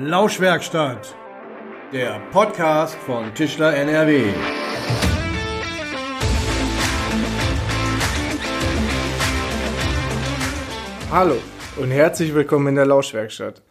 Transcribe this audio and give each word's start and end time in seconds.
Lauschwerkstatt, 0.00 1.14
der 1.92 2.20
Podcast 2.32 2.96
von 2.96 3.32
Tischler 3.32 3.76
NRW. 3.76 4.24
Hallo 11.12 11.36
und 11.76 11.92
herzlich 11.92 12.34
willkommen 12.34 12.66
in 12.66 12.74
der 12.74 12.86
Lauschwerkstatt. 12.86 13.62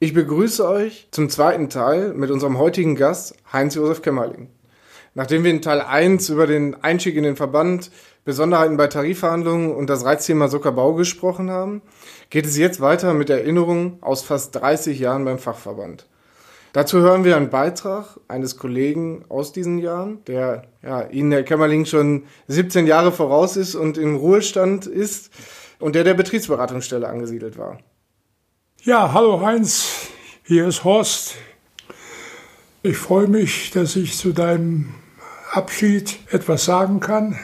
Ich 0.00 0.14
begrüße 0.14 0.68
euch 0.68 1.06
zum 1.12 1.30
zweiten 1.30 1.70
Teil 1.70 2.12
mit 2.12 2.32
unserem 2.32 2.58
heutigen 2.58 2.96
Gast 2.96 3.36
Heinz-Josef 3.52 4.02
Kämmerling. 4.02 4.50
Nachdem 5.14 5.44
wir 5.44 5.52
in 5.52 5.62
Teil 5.62 5.80
1 5.80 6.28
über 6.28 6.48
den 6.48 6.82
Einstieg 6.82 7.14
in 7.14 7.22
den 7.22 7.36
Verband, 7.36 7.92
Besonderheiten 8.28 8.76
bei 8.76 8.88
Tarifverhandlungen 8.88 9.74
und 9.74 9.88
das 9.88 10.04
Reizthema 10.04 10.50
Zuckerbau 10.50 10.92
gesprochen 10.92 11.48
haben, 11.48 11.80
geht 12.28 12.44
es 12.44 12.58
jetzt 12.58 12.78
weiter 12.78 13.14
mit 13.14 13.30
Erinnerungen 13.30 13.96
aus 14.02 14.20
fast 14.20 14.54
30 14.54 14.98
Jahren 14.98 15.24
beim 15.24 15.38
Fachverband. 15.38 16.06
Dazu 16.74 16.98
hören 16.98 17.24
wir 17.24 17.38
einen 17.38 17.48
Beitrag 17.48 18.20
eines 18.28 18.58
Kollegen 18.58 19.24
aus 19.30 19.54
diesen 19.54 19.78
Jahren, 19.78 20.22
der 20.26 20.64
ja, 20.82 21.06
Ihnen, 21.08 21.32
Herr 21.32 21.42
Kämmerling, 21.42 21.86
schon 21.86 22.24
17 22.48 22.86
Jahre 22.86 23.12
voraus 23.12 23.56
ist 23.56 23.74
und 23.74 23.96
im 23.96 24.16
Ruhestand 24.16 24.84
ist 24.86 25.30
und 25.78 25.94
der 25.94 26.04
der 26.04 26.12
Betriebsberatungsstelle 26.12 27.08
angesiedelt 27.08 27.56
war. 27.56 27.78
Ja, 28.82 29.14
hallo 29.14 29.40
Heinz, 29.40 30.10
hier 30.44 30.68
ist 30.68 30.84
Horst. 30.84 31.36
Ich 32.82 32.98
freue 32.98 33.26
mich, 33.26 33.70
dass 33.70 33.96
ich 33.96 34.18
zu 34.18 34.34
deinem 34.34 34.92
Abschied 35.50 36.18
etwas 36.30 36.66
sagen 36.66 37.00
kann. 37.00 37.38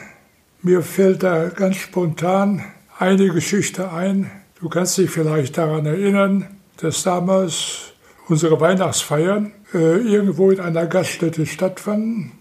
Mir 0.65 0.81
fällt 0.81 1.21
da 1.21 1.49
ganz 1.49 1.75
spontan 1.75 2.59
eine 2.97 3.29
Geschichte 3.29 3.91
ein. 3.91 4.31
Du 4.59 4.67
kannst 4.67 4.97
dich 4.97 5.11
vielleicht 5.11 5.59
daran 5.59 5.85
erinnern, 5.85 6.47
dass 6.77 7.03
damals 7.03 7.93
unsere 8.29 8.59
Weihnachtsfeiern 8.59 9.51
äh, 9.75 9.97
irgendwo 9.97 10.49
in 10.49 10.59
einer 10.59 10.87
Gaststätte 10.87 11.45
stattfanden. 11.45 12.31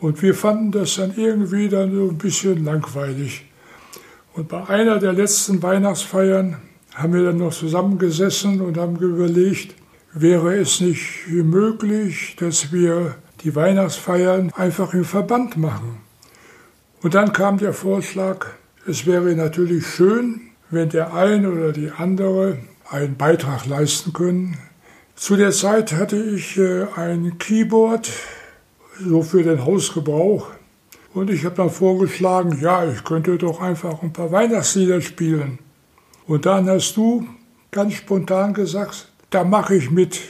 Und 0.00 0.22
wir 0.22 0.34
fanden 0.34 0.72
das 0.72 0.94
dann 0.94 1.12
irgendwie 1.14 1.68
dann 1.68 1.94
so 1.94 2.08
ein 2.08 2.16
bisschen 2.16 2.64
langweilig. 2.64 3.44
Und 4.32 4.48
bei 4.48 4.66
einer 4.66 4.98
der 4.98 5.12
letzten 5.12 5.62
Weihnachtsfeiern 5.62 6.56
haben 6.94 7.12
wir 7.12 7.24
dann 7.24 7.36
noch 7.36 7.52
zusammengesessen 7.52 8.62
und 8.62 8.78
haben 8.78 8.96
überlegt, 8.96 9.74
wäre 10.14 10.54
es 10.54 10.80
nicht 10.80 11.28
möglich, 11.28 12.34
dass 12.40 12.72
wir 12.72 13.16
die 13.42 13.54
Weihnachtsfeiern 13.54 14.54
einfach 14.56 14.94
im 14.94 15.04
Verband 15.04 15.58
machen. 15.58 16.07
Und 17.00 17.14
dann 17.14 17.32
kam 17.32 17.58
der 17.58 17.72
Vorschlag, 17.72 18.46
es 18.86 19.06
wäre 19.06 19.34
natürlich 19.36 19.86
schön, 19.86 20.40
wenn 20.70 20.88
der 20.88 21.14
eine 21.14 21.50
oder 21.50 21.72
die 21.72 21.92
andere 21.92 22.58
einen 22.90 23.16
Beitrag 23.16 23.66
leisten 23.66 24.12
können. 24.12 24.58
Zu 25.14 25.36
der 25.36 25.52
Zeit 25.52 25.92
hatte 25.92 26.16
ich 26.16 26.58
äh, 26.58 26.86
ein 26.96 27.38
Keyboard, 27.38 28.10
so 29.00 29.22
für 29.22 29.42
den 29.42 29.64
Hausgebrauch. 29.64 30.48
Und 31.14 31.30
ich 31.30 31.44
habe 31.44 31.54
dann 31.54 31.70
vorgeschlagen, 31.70 32.58
ja, 32.60 32.84
ich 32.90 33.04
könnte 33.04 33.38
doch 33.38 33.60
einfach 33.60 34.02
ein 34.02 34.12
paar 34.12 34.32
Weihnachtslieder 34.32 35.00
spielen. 35.00 35.58
Und 36.26 36.46
dann 36.46 36.68
hast 36.68 36.96
du 36.96 37.26
ganz 37.70 37.94
spontan 37.94 38.54
gesagt, 38.54 39.08
da 39.30 39.44
mache 39.44 39.76
ich 39.76 39.90
mit. 39.90 40.20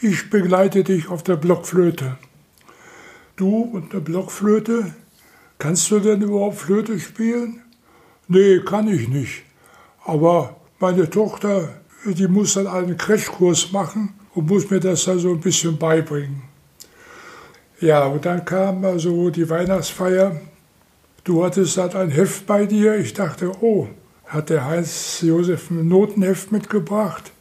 Ich 0.00 0.30
begleite 0.30 0.84
dich 0.84 1.08
auf 1.08 1.22
der 1.22 1.36
Blockflöte. 1.36 2.18
Du 3.36 3.60
und 3.60 3.92
eine 3.92 4.00
Blockflöte, 4.00 4.94
kannst 5.58 5.90
du 5.90 6.00
denn 6.00 6.22
überhaupt 6.22 6.56
Flöte 6.56 6.98
spielen? 6.98 7.62
Nee, 8.28 8.60
kann 8.60 8.88
ich 8.88 9.08
nicht. 9.08 9.42
Aber 10.04 10.56
meine 10.78 11.08
Tochter, 11.10 11.80
die 12.04 12.28
muss 12.28 12.54
dann 12.54 12.66
einen 12.66 12.96
Crashkurs 12.96 13.72
machen 13.72 14.14
und 14.34 14.48
muss 14.48 14.70
mir 14.70 14.80
das 14.80 15.04
dann 15.04 15.18
so 15.18 15.30
ein 15.30 15.40
bisschen 15.40 15.78
beibringen. 15.78 16.42
Ja, 17.80 18.06
und 18.06 18.24
dann 18.24 18.44
kam 18.44 18.84
also 18.84 19.30
die 19.30 19.48
Weihnachtsfeier. 19.48 20.40
Du 21.24 21.44
hattest 21.44 21.76
dann 21.76 21.92
ein 21.92 22.10
Heft 22.10 22.46
bei 22.46 22.66
dir. 22.66 22.96
Ich 22.96 23.14
dachte, 23.14 23.52
oh, 23.60 23.88
hat 24.26 24.50
der 24.50 24.64
Heinz 24.64 25.20
Josef 25.22 25.70
ein 25.70 25.88
Notenheft 25.88 26.52
mitgebracht? 26.52 27.32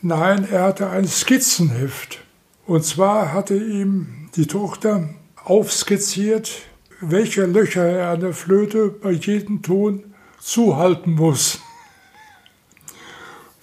Nein, 0.00 0.46
er 0.50 0.64
hatte 0.64 0.90
ein 0.90 1.06
Skizzenheft. 1.06 2.20
Und 2.66 2.84
zwar 2.84 3.32
hatte 3.32 3.56
ihm 3.56 4.28
die 4.36 4.46
Tochter 4.46 5.08
aufskizziert, 5.44 6.50
welche 7.00 7.46
Löcher 7.46 7.84
er 7.84 8.10
an 8.10 8.20
der 8.20 8.32
Flöte 8.32 8.88
bei 8.88 9.12
jedem 9.12 9.62
Ton 9.62 10.04
zuhalten 10.40 11.14
muss. 11.14 11.60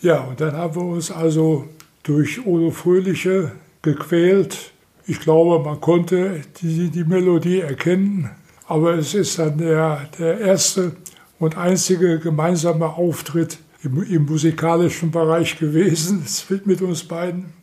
Ja, 0.01 0.21
und 0.21 0.41
dann 0.41 0.53
haben 0.53 0.75
wir 0.75 0.83
uns 0.83 1.11
also 1.11 1.67
durch 2.03 2.45
Odo 2.45 2.71
Fröhliche 2.71 3.51
gequält. 3.81 4.71
Ich 5.05 5.19
glaube, 5.19 5.63
man 5.63 5.79
konnte 5.79 6.41
die, 6.61 6.89
die 6.89 7.03
Melodie 7.03 7.59
erkennen, 7.59 8.31
aber 8.67 8.95
es 8.95 9.13
ist 9.13 9.37
dann 9.37 9.57
der, 9.57 10.09
der 10.17 10.39
erste 10.39 10.93
und 11.37 11.57
einzige 11.57 12.19
gemeinsame 12.19 12.87
Auftritt 12.87 13.59
im, 13.83 14.03
im 14.03 14.25
musikalischen 14.25 15.11
Bereich 15.11 15.57
gewesen 15.57 16.23
mit 16.65 16.81
uns 16.81 17.03
beiden. 17.03 17.53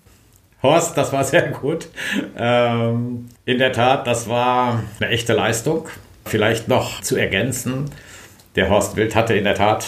Horst, 0.63 0.97
das 0.97 1.13
war 1.13 1.25
sehr 1.25 1.49
gut. 1.49 1.89
Ähm, 2.37 3.29
in 3.45 3.59
der 3.59 3.73
Tat, 3.73 4.07
das 4.07 4.29
war 4.29 4.83
eine 5.01 5.11
echte 5.11 5.33
Leistung. 5.33 5.89
Vielleicht 6.25 6.69
noch 6.69 7.01
zu 7.01 7.17
ergänzen, 7.17 7.91
der 8.59 8.71
Horst 8.71 8.97
Wild 8.97 9.15
hatte 9.15 9.35
in 9.35 9.45
der 9.45 9.55
Tat 9.55 9.87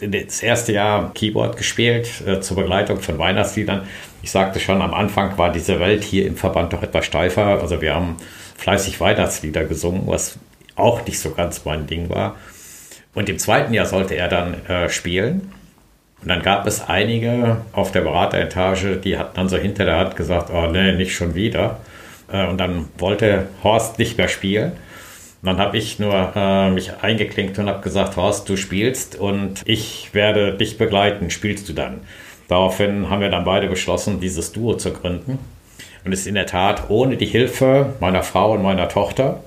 das, 0.00 0.42
erste 0.42 0.72
Jahr 0.72 1.12
Keyboard 1.12 1.58
gespielt 1.58 2.08
äh, 2.26 2.40
zur 2.40 2.56
Begleitung 2.56 3.00
von 3.00 3.18
Weihnachtsliedern. 3.18 3.86
Ich 4.22 4.30
sagte 4.30 4.58
schon, 4.58 4.80
am 4.80 4.94
Anfang 4.94 5.36
war 5.36 5.52
diese 5.52 5.78
Welt 5.80 6.02
hier 6.02 6.26
im 6.26 6.34
Verband 6.34 6.72
doch 6.72 6.82
etwas 6.82 7.04
steifer. 7.04 7.60
Also 7.60 7.82
wir 7.82 7.94
haben 7.94 8.16
fleißig 8.56 9.00
Weihnachtslieder 9.00 9.64
gesungen, 9.64 10.06
was 10.06 10.38
auch 10.76 11.04
nicht 11.04 11.20
so 11.20 11.32
ganz 11.32 11.66
mein 11.66 11.86
Ding 11.86 12.08
war. 12.08 12.36
Und 13.12 13.28
im 13.28 13.38
zweiten 13.38 13.74
Jahr 13.74 13.84
sollte 13.84 14.14
er 14.14 14.28
dann 14.28 14.64
äh, 14.66 14.88
spielen. 14.88 15.52
Und 16.26 16.30
dann 16.30 16.42
gab 16.42 16.66
es 16.66 16.88
einige 16.88 17.58
auf 17.70 17.92
der 17.92 18.00
Berateretage, 18.00 18.96
die 18.96 19.16
hatten 19.16 19.36
dann 19.36 19.48
so 19.48 19.56
hinter 19.56 19.84
der 19.84 19.96
Hand 19.96 20.16
gesagt, 20.16 20.50
oh 20.52 20.66
nee, 20.66 20.90
nicht 20.90 21.14
schon 21.14 21.36
wieder. 21.36 21.78
Äh, 22.32 22.48
und 22.48 22.58
dann 22.58 22.88
wollte 22.98 23.46
Horst 23.62 24.00
nicht 24.00 24.18
mehr 24.18 24.26
spielen. 24.26 24.72
Und 24.72 25.46
dann 25.46 25.58
habe 25.58 25.78
ich 25.78 26.00
nur 26.00 26.32
äh, 26.34 26.70
mich 26.72 26.90
eingeklinkt 27.00 27.60
und 27.60 27.68
habe 27.68 27.80
gesagt, 27.80 28.16
Horst, 28.16 28.48
du 28.48 28.56
spielst 28.56 29.14
und 29.14 29.62
ich 29.66 30.08
werde 30.14 30.54
dich 30.54 30.78
begleiten. 30.78 31.30
Spielst 31.30 31.68
du 31.68 31.74
dann? 31.74 32.00
Daraufhin 32.48 33.08
haben 33.08 33.20
wir 33.20 33.30
dann 33.30 33.44
beide 33.44 33.68
beschlossen, 33.68 34.18
dieses 34.18 34.50
Duo 34.50 34.74
zu 34.74 34.92
gründen. 34.92 35.38
Und 36.04 36.12
es 36.12 36.22
ist 36.22 36.26
in 36.26 36.34
der 36.34 36.46
Tat 36.46 36.90
ohne 36.90 37.16
die 37.16 37.26
Hilfe 37.26 37.94
meiner 38.00 38.24
Frau 38.24 38.54
und 38.54 38.64
meiner 38.64 38.88
Tochter, 38.88 39.44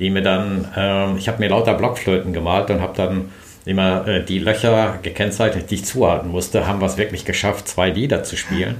die 0.00 0.10
mir 0.10 0.22
dann, 0.22 0.66
äh, 0.76 1.16
ich 1.18 1.28
habe 1.28 1.38
mir 1.38 1.50
lauter 1.50 1.74
Blockflöten 1.74 2.32
gemalt 2.32 2.68
und 2.70 2.80
habe 2.80 2.96
dann 2.96 3.30
immer 3.66 4.06
äh, 4.06 4.24
die 4.24 4.38
Löcher 4.38 4.98
gekennzeichnet, 5.02 5.70
die 5.70 5.74
ich 5.74 5.84
zuhalten 5.84 6.30
musste, 6.30 6.66
haben 6.66 6.80
wir 6.80 6.86
es 6.86 6.96
wirklich 6.96 7.24
geschafft, 7.24 7.68
zwei 7.68 7.90
Lieder 7.90 8.22
zu 8.22 8.36
spielen. 8.36 8.76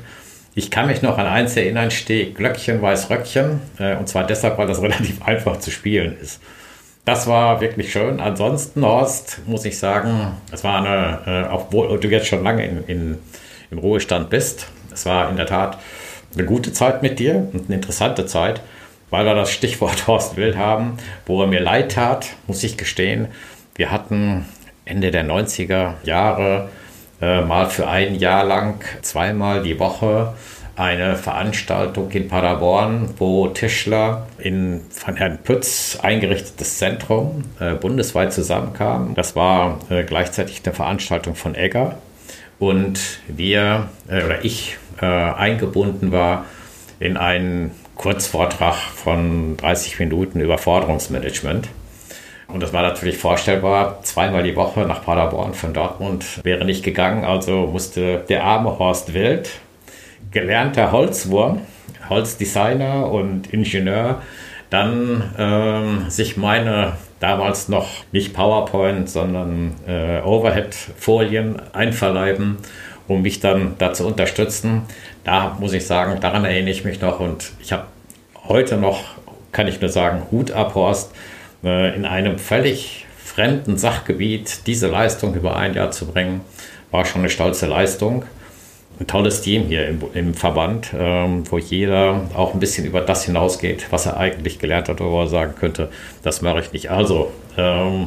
Ich 0.55 0.71
kann 0.71 0.87
mich 0.87 1.03
noch 1.03 1.19
an 1.19 1.27
eins 1.27 1.55
erinnern, 1.57 1.91
stehe 1.91 2.33
Glöckchen, 2.33 2.81
weiß 2.81 3.11
Röckchen. 3.11 3.61
Äh, 3.79 3.97
und 3.97 4.09
zwar 4.09 4.25
deshalb, 4.25 4.57
weil 4.57 4.67
das 4.67 4.81
relativ 4.83 5.23
einfach 5.23 5.59
zu 5.59 5.71
spielen 5.71 6.17
ist. 6.19 6.41
Das 7.05 7.27
war 7.27 7.61
wirklich 7.61 7.93
schön. 7.93 8.21
Ansonsten, 8.21 8.85
Horst, 8.85 9.41
muss 9.47 9.65
ich 9.65 9.79
sagen, 9.79 10.33
es 10.51 10.65
war 10.65 10.79
eine, 10.79 11.47
äh, 11.51 11.53
obwohl 11.53 12.01
du 12.01 12.09
jetzt 12.09 12.27
schon 12.27 12.43
lange 12.43 12.65
in, 12.65 12.85
in, 12.85 13.19
im 13.71 13.79
Ruhestand 13.79 14.31
bist, 14.31 14.69
es 14.93 15.05
war 15.05 15.29
in 15.29 15.37
der 15.37 15.47
Tat 15.47 15.79
eine 16.35 16.47
gute 16.47 16.73
Zeit 16.73 17.03
mit 17.03 17.19
dir 17.19 17.49
und 17.53 17.67
eine 17.67 17.77
interessante 17.77 18.27
Zeit, 18.27 18.61
weil 19.11 19.25
wir 19.25 19.35
das 19.35 19.51
Stichwort 19.51 20.07
Horst 20.07 20.37
Wild 20.37 20.57
haben, 20.57 20.97
wo 21.27 21.43
er 21.43 21.49
mir 21.49 21.61
leid 21.61 21.93
tat, 21.93 22.29
muss 22.47 22.63
ich 22.63 22.77
gestehen. 22.77 23.29
Wir 23.75 23.91
hatten 23.91 24.47
Ende 24.87 25.11
der 25.11 25.27
90er 25.27 25.95
Jahre 26.05 26.71
äh, 27.21 27.43
mal 27.43 27.69
für 27.69 27.87
ein 27.87 28.15
Jahr 28.15 28.45
lang 28.45 28.83
zweimal 29.03 29.63
die 29.63 29.79
Woche 29.79 30.33
eine 30.77 31.17
Veranstaltung 31.17 32.11
in 32.11 32.29
Paderborn, 32.29 33.15
wo 33.19 33.49
Tischler 33.49 34.27
in 34.39 34.83
von 34.91 35.17
Herrn 35.17 35.39
Pütz 35.43 35.99
eingerichtetes 36.03 36.79
Zentrum 36.79 37.45
äh, 37.61 37.75
bundesweit 37.75 38.33
zusammenkamen. 38.33 39.15
Das 39.15 39.35
war 39.35 39.81
äh, 39.89 40.05
gleichzeitig 40.05 40.63
eine 40.65 40.75
Veranstaltung 40.75 41.35
von 41.35 41.55
Egger 41.55 41.97
und 42.59 43.21
wir 43.27 43.89
äh, 44.09 44.23
oder 44.23 44.45
ich 44.45 44.77
äh, 45.01 45.07
eingebunden 45.07 46.13
war 46.13 46.45
in 47.01 47.17
einen 47.17 47.73
Kurzvortrag 47.97 48.77
von 48.77 49.57
30 49.57 49.99
Minuten 49.99 50.41
über 50.41 50.59
Forderungsmanagement. 50.59 51.69
Und 52.49 52.63
das 52.63 52.73
war 52.73 52.83
natürlich 52.83 53.19
vorstellbar. 53.19 54.01
Zweimal 54.03 54.43
die 54.43 54.55
Woche 54.55 54.81
nach 54.81 55.05
Paderborn 55.05 55.55
von 55.55 55.73
Dortmund 55.75 56.25
wäre 56.45 56.65
nicht 56.65 56.85
gegangen. 56.85 57.25
Also 57.25 57.67
musste 57.67 58.25
der 58.29 58.45
arme 58.45 58.79
Horst 58.79 59.15
Wild, 59.15 59.51
gelernter 60.31 60.93
Holzwurm, 60.93 61.63
Holzdesigner 62.09 63.11
und 63.11 63.53
Ingenieur, 63.53 64.23
dann 64.71 65.35
ähm, 65.39 66.05
sich 66.09 66.37
meine 66.37 66.93
damals 67.21 67.69
noch 67.69 67.89
nicht 68.13 68.35
PowerPoint, 68.35 69.09
sondern 69.09 69.75
äh, 69.87 70.21
Overhead-Folien 70.23 71.61
einverleiben 71.73 72.59
um 73.09 73.23
mich 73.23 73.41
dann 73.41 73.75
da 73.79 73.93
zu 73.93 74.07
unterstützen. 74.07 74.83
Da 75.25 75.57
muss 75.59 75.73
ich 75.73 75.87
sagen, 75.87 76.21
daran 76.21 76.45
erinnere 76.45 76.71
ich 76.71 76.85
mich 76.85 77.01
noch 77.01 77.21
und 77.21 77.53
ich 77.61 77.73
habe 77.73 77.85
heute 78.49 78.77
noch, 78.77 79.05
kann 79.53 79.69
ich 79.69 79.81
nur 79.81 79.91
sagen, 79.91 80.23
Hut 80.31 80.51
ab, 80.51 80.75
Horst, 80.75 81.13
in 81.67 82.05
einem 82.05 82.39
völlig 82.39 83.07
fremden 83.19 83.77
Sachgebiet 83.77 84.67
diese 84.67 84.89
Leistung 84.89 85.35
über 85.35 85.57
ein 85.57 85.75
Jahr 85.75 85.91
zu 85.91 86.07
bringen, 86.07 86.41
war 86.91 87.05
schon 87.05 87.21
eine 87.21 87.31
stolze 87.31 87.67
Leistung. 87.67 88.25
Ein 88.99 89.07
tolles 89.07 89.43
Team 89.43 89.65
hier 89.67 89.87
im, 89.89 90.01
im 90.15 90.33
Verband, 90.33 90.95
ähm, 90.99 91.45
wo 91.51 91.59
jeder 91.59 92.23
auch 92.35 92.55
ein 92.55 92.61
bisschen 92.61 92.87
über 92.87 93.03
das 93.03 93.25
hinausgeht, 93.25 93.89
was 93.91 94.07
er 94.07 94.17
eigentlich 94.17 94.59
gelernt 94.59 94.89
hat, 94.89 95.01
wo 95.01 95.21
er 95.21 95.27
sagen 95.27 95.55
könnte, 95.55 95.91
das 96.23 96.41
mache 96.41 96.61
ich 96.61 96.73
nicht. 96.73 96.91
Also, 96.91 97.31
ähm, 97.59 98.07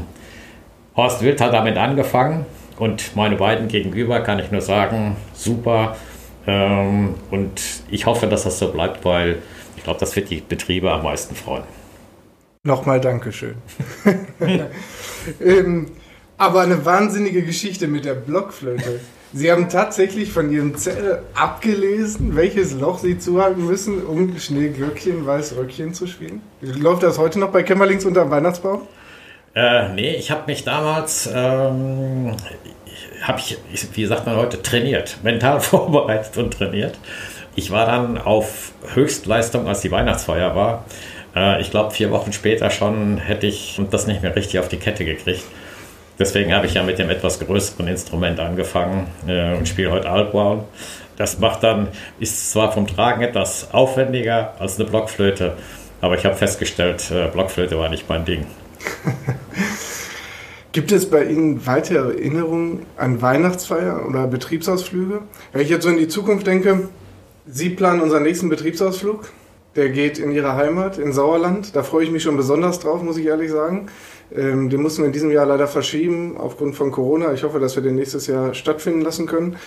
Horst 0.96 1.22
Wild 1.22 1.40
hat 1.42 1.54
damit 1.54 1.78
angefangen 1.78 2.48
und 2.80 3.16
meine 3.16 3.36
beiden 3.36 3.68
gegenüber 3.68 4.22
kann 4.22 4.40
ich 4.40 4.50
nur 4.50 4.62
sagen, 4.62 5.16
super. 5.34 5.96
Ähm, 6.48 7.14
und 7.30 7.62
ich 7.92 8.08
hoffe, 8.08 8.26
dass 8.26 8.44
das 8.44 8.58
so 8.58 8.72
bleibt, 8.72 9.06
weil 9.06 9.38
ich 9.78 9.84
glaube, 9.84 10.00
das 10.00 10.16
wird 10.16 10.32
die 10.32 10.42
Betriebe 10.42 10.92
am 10.92 11.04
meisten 11.04 11.36
freuen. 11.36 11.64
Nochmal 12.70 13.02
Dankeschön. 13.02 13.56
ähm, 15.44 15.88
aber 16.38 16.62
eine 16.62 16.86
wahnsinnige 16.86 17.42
Geschichte 17.42 17.88
mit 17.88 18.06
der 18.06 18.14
Blockflöte. 18.14 19.00
Sie 19.34 19.52
haben 19.52 19.70
tatsächlich 19.70 20.32
von 20.32 20.52
Ihrem 20.52 20.78
Zettel 20.78 21.24
abgelesen, 21.34 22.36
welches 22.36 22.76
Loch 22.76 23.00
Sie 23.00 23.18
zuhalten 23.18 23.66
müssen, 23.66 24.04
um 24.04 24.38
Schneeglöckchen, 24.38 25.26
Weißröckchen 25.26 25.96
zu 25.96 26.06
spielen. 26.06 26.44
Läuft 26.62 27.02
das 27.02 27.18
heute 27.18 27.40
noch 27.40 27.50
bei 27.50 27.64
Kämmerlings 27.64 28.06
unter 28.06 28.22
dem 28.22 28.30
Weihnachtsbaum? 28.30 28.84
Äh, 29.56 29.90
nee, 29.94 30.14
ich 30.14 30.30
habe 30.30 30.44
mich 30.46 30.64
damals, 30.64 31.28
ähm, 31.34 32.36
habe 33.24 33.40
ich, 33.40 33.58
wie 33.94 34.06
sagt 34.06 34.28
man 34.28 34.36
heute, 34.36 34.62
trainiert, 34.62 35.18
mental 35.24 35.60
vorbereitet 35.60 36.38
und 36.38 36.54
trainiert. 36.54 37.00
Ich 37.56 37.72
war 37.72 37.88
dann 37.88 38.20
auf 38.20 38.74
Höchstleistung, 38.94 39.68
als 39.68 39.82
die 39.82 39.90
Weihnachtsfeier 39.90 40.56
war. 40.56 40.86
Äh, 41.40 41.62
ich 41.62 41.72
glaube, 41.72 41.92
vier 41.92 42.12
Wochen 42.12 42.34
später 42.34 42.70
schon 42.70 43.18
hätte 43.18 43.48
ich 43.48 43.82
das 43.90 44.08
nicht 44.08 44.22
mehr 44.22 44.36
richtig 44.36 44.60
auf 44.60 44.68
die 44.68 44.78
Kette 44.78 45.06
gekriegt. 45.06 45.44
Deswegen 46.18 46.54
habe 46.54 46.66
ich 46.66 46.74
ja 46.74 46.84
mit 46.84 47.00
dem 47.00 47.10
etwas 47.10 47.40
größeren 47.40 47.88
Instrument 47.88 48.40
angefangen 48.42 49.08
äh, 49.26 49.56
und 49.56 49.68
spiele 49.68 49.92
heute 49.92 50.10
Altbrown. 50.10 50.66
Das 51.16 51.40
macht 51.40 51.64
dann, 51.64 51.88
ist 52.20 52.52
zwar 52.52 52.72
vom 52.74 52.88
Tragen 52.88 53.22
etwas 53.22 53.74
aufwendiger 53.74 54.54
als 54.60 54.80
eine 54.80 54.90
Blockflöte, 54.90 55.54
aber 56.02 56.16
ich 56.16 56.26
habe 56.26 56.36
festgestellt, 56.36 57.10
äh, 57.12 57.28
Blockflöte 57.28 57.78
war 57.78 57.90
nicht 57.90 58.10
mein 58.10 58.26
Ding. 58.26 58.46
Gibt 60.72 60.92
es 60.92 61.10
bei 61.10 61.24
Ihnen 61.24 61.66
weitere 61.66 62.14
Erinnerungen 62.14 62.86
an 62.96 63.22
Weihnachtsfeier 63.22 64.06
oder 64.08 64.28
Betriebsausflüge? 64.28 65.22
Wenn 65.52 65.62
ich 65.62 65.70
jetzt 65.70 65.84
so 65.84 65.90
in 65.90 65.98
die 65.98 66.08
Zukunft 66.08 66.46
denke, 66.46 66.90
Sie 67.48 67.70
planen 67.70 68.02
unseren 68.02 68.24
nächsten 68.24 68.50
Betriebsausflug. 68.50 69.32
Der 69.76 69.90
geht 69.90 70.18
in 70.18 70.32
Ihre 70.32 70.56
Heimat, 70.56 70.98
in 70.98 71.14
Sauerland. 71.14 71.76
Da 71.76 71.84
freue 71.84 72.04
ich 72.04 72.12
mich 72.12 72.24
schon 72.24 72.38
besonders 72.38 72.80
drauf, 72.80 73.02
muss 73.04 73.18
ich 73.18 73.26
ehrlich 73.26 73.52
sagen. 73.52 73.88
Ähm, 74.36 74.70
den 74.70 74.82
mussten 74.82 75.02
wir 75.02 75.08
in 75.08 75.14
diesem 75.14 75.32
Jahr 75.32 75.46
leider 75.46 75.68
verschieben 75.68 76.38
aufgrund 76.38 76.76
von 76.76 76.92
Corona. 76.92 77.34
Ich 77.34 77.44
hoffe, 77.44 77.60
dass 77.60 77.76
wir 77.76 77.84
den 77.84 77.96
nächstes 77.96 78.28
Jahr 78.28 78.54
stattfinden 78.54 79.02
lassen 79.02 79.26
können. 79.26 79.58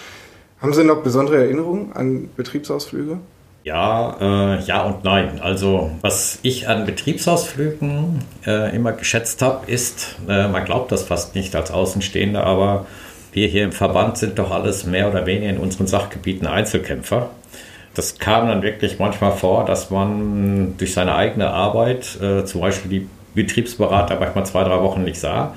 Haben 0.60 0.72
Sie 0.72 0.84
noch 0.84 1.02
besondere 1.02 1.38
Erinnerungen 1.38 1.93
an 1.93 2.31
Betriebsausflüge? 2.37 3.19
Ja, 3.64 4.16
äh, 4.20 4.62
ja 4.64 4.82
und 4.82 5.04
nein. 5.04 5.40
Also 5.40 5.90
was 6.00 6.38
ich 6.43 6.69
an 6.69 6.87
Betriebsausflügen 6.87 8.25
äh, 8.46 8.75
immer 8.75 8.93
geschätzt 8.93 9.43
habe, 9.43 9.70
ist, 9.70 10.16
äh, 10.28 10.49
man 10.49 10.64
glaubt 10.64 10.90
das 10.93 11.02
fast 11.04 11.34
nicht 11.34 11.54
als 11.54 11.70
Außenstehender, 11.70 12.44
aber 12.44 12.87
wir 13.32 13.46
hier 13.46 13.64
im 13.64 13.72
Verband 13.72 14.19
sind 14.19 14.38
doch 14.38 14.50
alles 14.50 14.84
mehr 14.84 15.08
oder 15.08 15.26
weniger 15.26 15.50
in 15.50 15.58
unseren 15.58 15.87
Sachgebieten 15.87 16.46
Einzelkämpfer. 16.46 17.31
Das 17.94 18.18
kam 18.18 18.48
dann 18.48 18.62
wirklich 18.62 18.98
manchmal 18.98 19.32
vor, 19.32 19.64
dass 19.64 19.90
man 19.90 20.76
durch 20.78 20.94
seine 20.94 21.14
eigene 21.14 21.50
Arbeit, 21.50 22.18
äh, 22.20 22.44
zum 22.44 22.60
Beispiel 22.60 22.90
die 22.90 23.08
Betriebsberater 23.34 24.18
manchmal 24.18 24.46
zwei, 24.46 24.64
drei 24.64 24.80
Wochen 24.80 25.04
nicht 25.04 25.20
sah. 25.20 25.54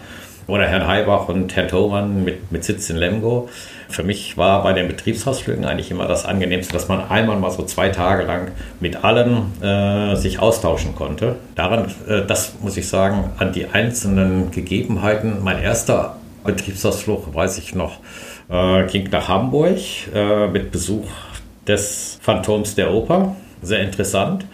Oder 0.47 0.67
Herrn 0.67 0.85
Heibach 0.85 1.27
und 1.27 1.55
Herrn 1.55 1.69
Thomann 1.69 2.23
mit, 2.23 2.51
mit 2.51 2.63
Sitz 2.63 2.89
in 2.91 2.97
Lemgo. 2.97 3.49
Für 3.89 4.03
mich 4.03 4.37
war 4.37 4.61
bei 4.61 4.73
den 4.73 4.87
Betriebsausflügen 4.87 5.65
eigentlich 5.65 5.89
immer 5.89 6.07
das 6.07 6.25
Angenehmste, 6.25 6.73
dass 6.73 6.87
man 6.87 7.09
einmal 7.09 7.37
mal 7.37 7.49
so 7.49 7.63
zwei 7.63 7.89
Tage 7.89 8.23
lang 8.23 8.51
mit 8.79 9.03
allen 9.03 9.59
äh, 9.63 10.15
sich 10.15 10.37
austauschen 10.39 10.93
konnte. 10.93 11.37
Daran, 11.55 11.91
äh, 12.07 12.21
das 12.27 12.53
muss 12.61 12.77
ich 12.77 12.87
sagen, 12.87 13.31
an 13.39 13.53
die 13.53 13.65
einzelnen 13.67 14.51
Gegebenheiten. 14.51 15.43
Mein 15.43 15.61
erster 15.63 16.17
Betriebsausflug, 16.43 17.33
weiß 17.33 17.57
ich 17.57 17.73
noch, 17.73 17.99
äh, 18.49 18.85
ging 18.85 19.09
nach 19.09 19.27
Hamburg 19.27 19.79
äh, 20.13 20.47
mit 20.47 20.71
Besuch 20.71 21.07
des 21.67 22.19
Phantoms 22.21 22.75
der 22.75 22.93
Oper. 22.93 23.35
Sehr 23.61 23.81
interessant. 23.81 24.45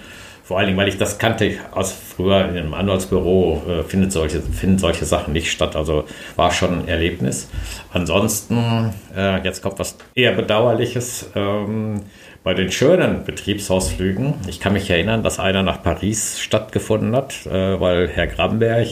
Vor 0.43 0.57
allen 0.57 0.67
Dingen, 0.67 0.77
weil 0.77 0.89
ich 0.89 0.97
das 0.97 1.17
kannte 1.17 1.55
aus 1.71 1.93
früher 1.93 2.49
in 2.49 2.57
einem 2.57 2.73
Anwaltsbüro, 2.73 3.61
äh, 3.69 3.83
findet 3.83 4.11
solche, 4.11 4.41
finden 4.41 4.79
solche 4.79 5.05
Sachen 5.05 5.31
nicht 5.31 5.49
statt. 5.49 5.77
Also 5.77 6.03
war 6.35 6.51
schon 6.51 6.81
ein 6.81 6.87
Erlebnis. 6.89 7.47
Ansonsten, 7.93 8.93
äh, 9.15 9.41
jetzt 9.43 9.61
kommt 9.61 9.79
was 9.79 9.95
eher 10.13 10.33
Bedauerliches. 10.33 11.29
Ähm, 11.35 12.01
bei 12.43 12.53
den 12.53 12.71
schönen 12.71 13.23
Betriebsausflügen, 13.23 14.33
ich 14.47 14.59
kann 14.59 14.73
mich 14.73 14.89
erinnern, 14.89 15.23
dass 15.23 15.39
einer 15.39 15.63
nach 15.63 15.83
Paris 15.83 16.39
stattgefunden 16.41 17.15
hat, 17.15 17.45
äh, 17.45 17.79
weil 17.79 18.09
Herr 18.09 18.27
Gramberg 18.27 18.87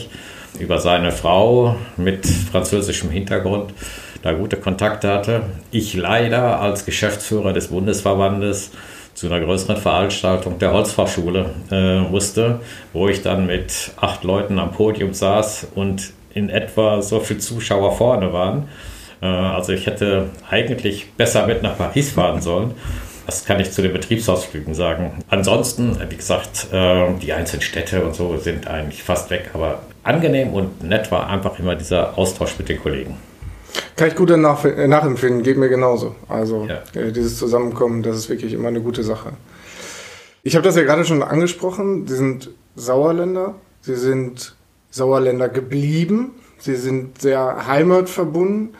über 0.58 0.78
seine 0.78 1.12
Frau 1.12 1.76
mit 1.96 2.26
französischem 2.26 3.10
Hintergrund 3.10 3.74
da 4.22 4.32
gute 4.32 4.56
Kontakte 4.56 5.08
hatte. 5.08 5.42
Ich 5.70 5.94
leider 5.94 6.60
als 6.60 6.84
Geschäftsführer 6.84 7.52
des 7.52 7.68
Bundesverbandes 7.68 8.72
zu 9.14 9.26
einer 9.26 9.40
größeren 9.40 9.76
Veranstaltung 9.76 10.58
der 10.58 10.72
Holzfachschule 10.72 11.50
äh, 11.70 12.00
musste, 12.00 12.60
wo 12.92 13.08
ich 13.08 13.22
dann 13.22 13.46
mit 13.46 13.92
acht 13.96 14.24
Leuten 14.24 14.58
am 14.58 14.72
Podium 14.72 15.14
saß 15.14 15.68
und 15.74 16.12
in 16.32 16.48
etwa 16.48 17.02
so 17.02 17.20
viele 17.20 17.40
Zuschauer 17.40 17.96
vorne 17.96 18.32
waren. 18.32 18.68
Äh, 19.20 19.26
also 19.26 19.72
ich 19.72 19.86
hätte 19.86 20.30
eigentlich 20.48 21.12
besser 21.12 21.46
mit 21.46 21.62
nach 21.62 21.76
Paris 21.76 22.12
fahren 22.12 22.40
sollen. 22.40 22.74
Das 23.26 23.44
kann 23.44 23.60
ich 23.60 23.70
zu 23.70 23.82
den 23.82 23.92
Betriebsausflügen 23.92 24.74
sagen. 24.74 25.22
Ansonsten, 25.28 25.96
wie 26.08 26.16
gesagt, 26.16 26.68
äh, 26.72 27.06
die 27.22 27.32
einzelnen 27.32 27.62
Städte 27.62 28.04
und 28.04 28.14
so 28.14 28.36
sind 28.38 28.66
eigentlich 28.68 29.02
fast 29.02 29.30
weg, 29.30 29.50
aber 29.54 29.82
angenehm 30.02 30.52
und 30.52 30.82
nett 30.82 31.12
war 31.12 31.28
einfach 31.28 31.58
immer 31.58 31.76
dieser 31.76 32.16
Austausch 32.18 32.58
mit 32.58 32.68
den 32.68 32.80
Kollegen. 32.80 33.16
Kann 34.00 34.08
ich 34.08 34.16
gut 34.16 34.30
nach, 34.30 34.64
äh, 34.64 34.88
nachempfinden, 34.88 35.42
geht 35.42 35.58
mir 35.58 35.68
genauso. 35.68 36.14
Also 36.26 36.66
ja. 36.66 36.80
äh, 36.98 37.12
dieses 37.12 37.36
Zusammenkommen, 37.36 38.02
das 38.02 38.16
ist 38.16 38.30
wirklich 38.30 38.54
immer 38.54 38.68
eine 38.68 38.80
gute 38.80 39.02
Sache. 39.02 39.32
Ich 40.42 40.56
habe 40.56 40.64
das 40.64 40.74
ja 40.76 40.84
gerade 40.84 41.04
schon 41.04 41.22
angesprochen, 41.22 42.06
Sie 42.06 42.16
sind 42.16 42.48
Sauerländer, 42.76 43.56
Sie 43.82 43.96
sind 43.96 44.56
Sauerländer 44.88 45.50
geblieben, 45.50 46.30
Sie 46.58 46.76
sind 46.76 47.20
sehr 47.20 47.66
heimatverbunden. 47.66 48.70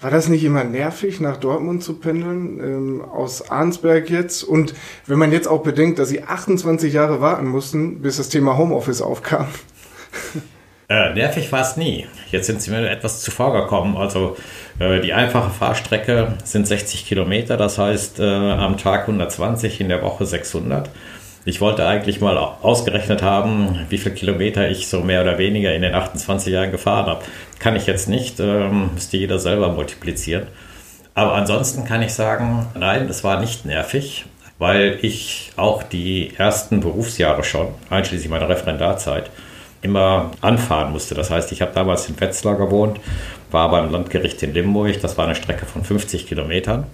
War 0.00 0.12
das 0.12 0.28
nicht 0.28 0.44
immer 0.44 0.62
nervig, 0.62 1.18
nach 1.18 1.38
Dortmund 1.38 1.82
zu 1.82 1.94
pendeln, 1.94 2.60
ähm, 2.60 3.02
aus 3.02 3.50
Arnsberg 3.50 4.08
jetzt? 4.08 4.44
Und 4.44 4.74
wenn 5.04 5.18
man 5.18 5.32
jetzt 5.32 5.48
auch 5.48 5.64
bedenkt, 5.64 5.98
dass 5.98 6.10
Sie 6.10 6.22
28 6.22 6.92
Jahre 6.92 7.20
warten 7.20 7.48
mussten, 7.48 8.02
bis 8.02 8.18
das 8.18 8.28
Thema 8.28 8.56
Homeoffice 8.56 9.02
aufkam. 9.02 9.48
Äh, 10.90 11.14
nervig 11.14 11.52
war 11.52 11.60
es 11.60 11.76
nie. 11.76 12.06
Jetzt 12.32 12.48
sind 12.48 12.60
sie 12.60 12.72
mir 12.72 12.90
etwas 12.90 13.22
zuvor 13.22 13.52
gekommen. 13.52 13.96
Also 13.96 14.36
äh, 14.80 15.00
die 15.00 15.12
einfache 15.12 15.50
Fahrstrecke 15.50 16.34
sind 16.42 16.66
60 16.66 17.06
Kilometer, 17.06 17.56
das 17.56 17.78
heißt 17.78 18.18
äh, 18.18 18.24
am 18.24 18.76
Tag 18.76 19.02
120, 19.02 19.80
in 19.80 19.88
der 19.88 20.02
Woche 20.02 20.26
600. 20.26 20.90
Ich 21.44 21.60
wollte 21.60 21.86
eigentlich 21.86 22.20
mal 22.20 22.36
ausgerechnet 22.36 23.22
haben, 23.22 23.86
wie 23.88 23.98
viele 23.98 24.16
Kilometer 24.16 24.68
ich 24.68 24.88
so 24.88 25.00
mehr 25.00 25.22
oder 25.22 25.38
weniger 25.38 25.72
in 25.72 25.82
den 25.82 25.94
28 25.94 26.52
Jahren 26.52 26.72
gefahren 26.72 27.06
habe. 27.06 27.22
Kann 27.60 27.76
ich 27.76 27.86
jetzt 27.86 28.08
nicht, 28.08 28.40
ähm, 28.40 28.90
müsste 28.94 29.16
jeder 29.16 29.38
selber 29.38 29.68
multiplizieren. 29.68 30.48
Aber 31.14 31.34
ansonsten 31.34 31.84
kann 31.84 32.02
ich 32.02 32.12
sagen, 32.14 32.66
nein, 32.74 33.06
es 33.08 33.22
war 33.22 33.38
nicht 33.38 33.64
nervig, 33.64 34.24
weil 34.58 34.98
ich 35.02 35.52
auch 35.56 35.84
die 35.84 36.32
ersten 36.36 36.80
Berufsjahre 36.80 37.44
schon, 37.44 37.68
einschließlich 37.90 38.28
meiner 38.28 38.48
Referendarzeit, 38.48 39.30
immer 39.82 40.30
anfahren 40.40 40.92
musste. 40.92 41.14
Das 41.14 41.30
heißt, 41.30 41.52
ich 41.52 41.62
habe 41.62 41.72
damals 41.74 42.08
in 42.08 42.20
Wetzlar 42.20 42.56
gewohnt, 42.56 43.00
war 43.50 43.70
beim 43.70 43.90
Landgericht 43.90 44.42
in 44.42 44.54
Limburg, 44.54 45.00
das 45.00 45.16
war 45.18 45.24
eine 45.24 45.34
Strecke 45.34 45.66
von 45.66 45.84
50 45.84 46.26
Kilometern 46.26 46.86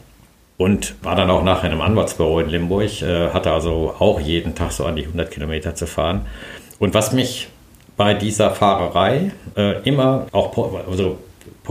und 0.57 0.95
war 1.03 1.17
dann 1.17 1.31
auch 1.31 1.43
nachher 1.43 1.67
in 1.67 1.73
einem 1.73 1.83
Anwaltsbüro 1.83 2.41
in 2.41 2.49
Limburg, 2.49 3.03
äh, 3.03 3.31
hatte 3.31 3.53
also 3.53 3.95
auch 3.99 4.21
jeden 4.21 4.55
Tag 4.55 4.73
so 4.73 4.85
an 4.85 4.97
die 4.97 5.03
100 5.03 5.31
Kilometer 5.31 5.75
zu 5.75 5.87
fahren. 5.87 6.27
Und 6.79 6.95
was 6.95 7.13
mich 7.13 7.49
bei 7.97 8.15
dieser 8.15 8.51
Fahrerei 8.51 9.33
äh, 9.57 9.83
immer 9.83 10.27
auch 10.33 10.57
also 10.89 11.19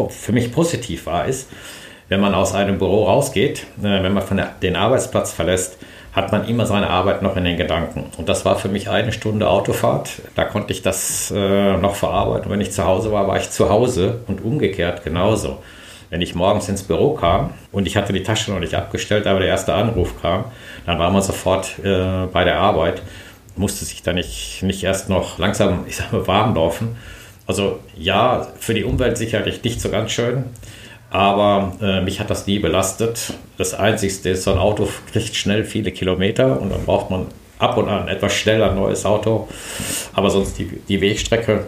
für 0.10 0.32
mich 0.32 0.52
positiv 0.52 1.06
war, 1.06 1.26
ist, 1.26 1.50
wenn 2.10 2.20
man 2.20 2.36
aus 2.36 2.54
einem 2.54 2.78
Büro 2.78 3.06
rausgeht, 3.06 3.66
äh, 3.80 4.04
wenn 4.04 4.14
man 4.14 4.24
von 4.24 4.42
den 4.62 4.76
Arbeitsplatz 4.76 5.32
verlässt, 5.32 5.78
hat 6.16 6.32
man 6.32 6.48
immer 6.48 6.66
seine 6.66 6.90
Arbeit 6.90 7.22
noch 7.22 7.36
in 7.36 7.44
den 7.44 7.58
Gedanken. 7.58 8.06
Und 8.18 8.30
das 8.30 8.46
war 8.46 8.56
für 8.56 8.70
mich 8.70 8.90
eine 8.90 9.12
Stunde 9.12 9.50
Autofahrt. 9.50 10.22
Da 10.36 10.46
konnte 10.46 10.72
ich 10.72 10.82
das 10.82 11.32
äh, 11.36 11.78
noch 11.78 11.96
verarbeiten. 11.96 12.46
Und 12.46 12.52
wenn 12.52 12.62
ich 12.62 12.72
zu 12.72 12.86
Hause 12.86 13.12
war, 13.12 13.28
war 13.28 13.38
ich 13.38 13.50
zu 13.52 13.70
Hause 13.70 14.22
und 14.28 14.44
umgekehrt 14.44 15.04
genauso. 15.04 15.58
wenn 16.10 16.22
ich 16.22 16.36
morgens 16.36 16.70
ins 16.70 16.84
Büro 16.84 17.14
kam 17.14 17.50
und 17.72 17.88
ich 17.88 17.98
hatte 17.98 18.14
die 18.14 18.24
Tasche 18.24 18.52
noch 18.52 18.60
nicht 18.60 18.76
abgestellt, 18.76 19.28
aber 19.28 19.40
der 19.40 19.50
erste 19.50 19.74
Anruf 19.74 20.22
kam, 20.22 20.46
dann 20.86 21.00
war 21.00 21.12
man 21.12 21.22
sofort 21.22 21.80
äh, 21.84 22.28
bei 22.32 22.44
der 22.44 22.60
Arbeit, 22.60 23.02
musste 23.58 23.84
sich 23.84 24.04
da 24.04 24.14
nicht, 24.14 24.64
nicht 24.64 24.84
erst 24.84 25.10
noch 25.10 25.40
langsam, 25.40 25.86
ich 25.88 25.98
sag 25.98 26.14
mal, 26.14 26.26
warm 26.28 26.56
laufen. 26.56 26.96
Also 27.48 27.80
ja, 27.98 28.48
für 28.60 28.74
die 28.74 28.84
Umwelt 28.84 29.18
sicherlich 29.18 29.64
nicht 29.64 29.82
so 29.82 29.90
ganz 29.90 30.12
schön, 30.12 30.46
aber 31.16 31.78
äh, 31.82 32.02
mich 32.02 32.20
hat 32.20 32.30
das 32.30 32.46
nie 32.46 32.60
belastet. 32.60 33.34
Das 33.58 33.74
Einzige 33.74 34.32
ist, 34.32 34.44
so 34.44 34.52
ein 34.52 34.58
Auto 34.58 34.90
kriegt 35.14 35.34
schnell 35.34 35.64
viele 35.64 35.94
Kilometer 35.94 36.60
und 36.60 36.72
dann 36.72 36.84
braucht 36.84 37.10
man 37.10 37.28
ab 37.58 37.78
und 37.78 37.88
an 37.88 38.10
etwas 38.10 38.34
schneller 38.34 38.72
ein 38.72 38.76
neues 38.76 39.06
Auto. 39.06 39.48
Aber 40.14 40.30
sonst 40.30 40.60
die, 40.60 40.66
die 40.66 41.00
Wegstrecke, 41.00 41.68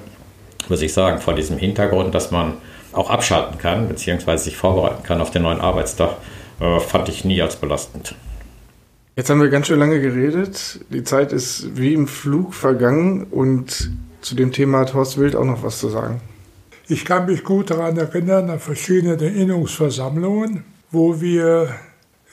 muss 0.68 0.82
ich 0.82 0.92
sagen, 0.92 1.22
vor 1.22 1.34
diesem 1.34 1.58
Hintergrund, 1.58 2.14
dass 2.14 2.30
man 2.30 2.56
auch 2.92 3.10
abschalten 3.10 3.58
kann, 3.58 3.88
beziehungsweise 3.88 4.44
sich 4.44 4.58
vorbereiten 4.58 5.04
kann 5.04 5.22
auf 5.22 5.32
den 5.32 5.44
neuen 5.44 5.62
Arbeitstag, 5.62 6.18
äh, 6.60 6.82
fand 6.82 7.08
ich 7.08 7.24
nie 7.24 7.42
als 7.42 7.56
belastend. 7.56 8.16
Jetzt 9.16 9.30
haben 9.30 9.40
wir 9.40 9.48
ganz 9.48 9.68
schön 9.68 9.80
lange 9.80 10.02
geredet. 10.02 10.82
Die 10.90 11.06
Zeit 11.06 11.32
ist 11.32 11.78
wie 11.78 11.94
im 11.94 12.10
Flug 12.10 12.54
vergangen 12.54 13.24
und 13.24 13.92
zu 14.20 14.36
dem 14.36 14.52
Thema 14.52 14.80
hat 14.80 14.94
Horst 14.94 15.18
Wild 15.18 15.38
auch 15.38 15.46
noch 15.46 15.64
was 15.64 15.80
zu 15.80 15.88
sagen. 15.88 16.20
Ich 16.90 17.04
kann 17.04 17.26
mich 17.26 17.44
gut 17.44 17.70
daran 17.70 17.98
erinnern, 17.98 18.50
an 18.50 18.62
verschiedene 18.62 19.22
Erinnerungsversammlungen, 19.22 20.64
wo 20.90 21.20
wir 21.20 21.76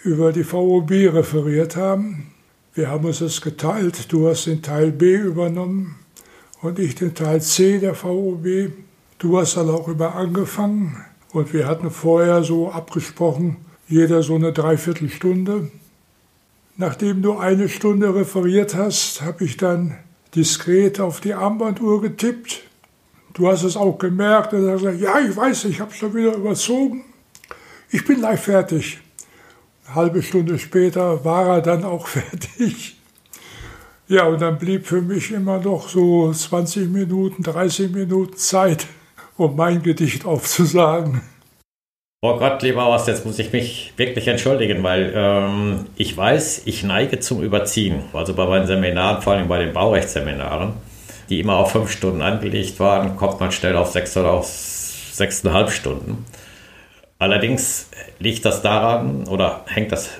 über 0.05 0.31
die 0.31 0.45
VOB 0.45 0.91
referiert 1.13 1.75
haben. 1.75 2.33
Wir 2.73 2.89
haben 2.89 3.05
uns 3.05 3.19
das 3.19 3.41
geteilt. 3.41 4.13
Du 4.13 4.29
hast 4.29 4.45
den 4.45 4.63
Teil 4.63 4.93
B 4.93 5.17
übernommen 5.17 5.97
und 6.63 6.79
ich 6.79 6.95
den 6.95 7.17
Teil 7.17 7.43
C 7.43 7.81
der 7.81 7.97
VOB. 7.97 8.71
Du 9.19 9.39
hast 9.39 9.57
dann 9.57 9.71
auch 9.71 9.89
über 9.89 10.15
angefangen 10.15 11.05
und 11.33 11.53
wir 11.53 11.67
hatten 11.67 11.91
vorher 11.91 12.45
so 12.45 12.71
abgesprochen, 12.71 13.57
jeder 13.89 14.23
so 14.23 14.37
eine 14.37 14.53
Dreiviertelstunde. 14.53 15.73
Nachdem 16.77 17.23
du 17.23 17.39
eine 17.39 17.69
Stunde 17.69 18.15
referiert 18.15 18.77
hast, 18.77 19.21
habe 19.21 19.45
ich 19.47 19.57
dann 19.57 19.97
diskret 20.37 21.01
auf 21.01 21.21
die 21.21 21.35
Armbanduhr 21.35 22.01
getippt. 22.01 22.63
Du 23.35 23.49
hast 23.49 23.65
es 23.65 23.77
auch 23.77 23.99
gemerkt 23.99 24.53
und 24.53 24.71
hast 24.71 24.83
gesagt, 24.83 25.01
ja, 25.01 25.19
ich 25.19 25.37
weiß, 25.37 25.65
ich 25.65 25.81
habe 25.81 25.93
schon 25.93 26.15
wieder 26.15 26.35
überzogen. 26.35 27.05
Ich 27.91 28.05
bin 28.07 28.19
gleich 28.19 28.39
fertig. 28.39 28.99
Eine 29.87 29.95
halbe 29.97 30.23
Stunde 30.23 30.57
später 30.57 31.25
war 31.25 31.57
er 31.57 31.61
dann 31.61 31.83
auch 31.85 32.07
fertig. 32.07 32.97
Ja, 34.07 34.27
und 34.27 34.41
dann 34.41 34.59
blieb 34.59 34.87
für 34.87 35.03
mich 35.03 35.33
immer 35.33 35.59
noch 35.59 35.89
so 35.89 36.33
20 36.33 36.89
Minuten, 36.89 37.43
30 37.43 37.91
Minuten 37.91 38.37
Zeit, 38.37 38.87
um 39.37 39.57
mein 39.57 39.83
Gedicht 39.83 40.25
aufzusagen. 40.27 41.21
Oh 42.23 42.39
Gott, 42.39 42.63
lieber 42.63 42.85
Horst, 42.85 43.09
jetzt 43.09 43.27
muss 43.27 43.41
ich 43.41 43.53
mich 43.53 43.95
wirklich 43.97 44.29
entschuldigen, 44.29 44.83
weil 44.85 45.13
ähm, 45.15 45.87
ich 45.97 46.17
weiß, 46.17 46.63
ich 46.67 46.85
neige 46.85 47.19
zum 47.19 47.43
Überziehen. 47.43 48.05
Also 48.13 48.33
bei 48.35 48.47
meinen 48.47 48.67
Seminaren, 48.67 49.23
vor 49.23 49.33
allem 49.33 49.49
bei 49.49 49.59
den 49.59 49.73
Baurechtsseminaren, 49.73 50.75
die 51.29 51.41
immer 51.41 51.57
auf 51.57 51.73
fünf 51.73 51.91
Stunden 51.91 52.23
angelegt 52.23 52.81
waren, 52.81 53.17
kommt 53.17 53.41
man 53.41 53.53
schnell 53.53 53.77
auf 53.77 53.91
sechs 53.91 54.17
oder 54.17 54.33
auf 54.33 54.47
sechseinhalb 54.47 55.71
Stunden. 55.71 56.25
Allerdings 57.19 57.89
liegt 58.19 58.45
das 58.45 58.63
daran 58.63 59.27
oder 59.29 59.65
hängt 59.67 59.93
das 59.93 60.11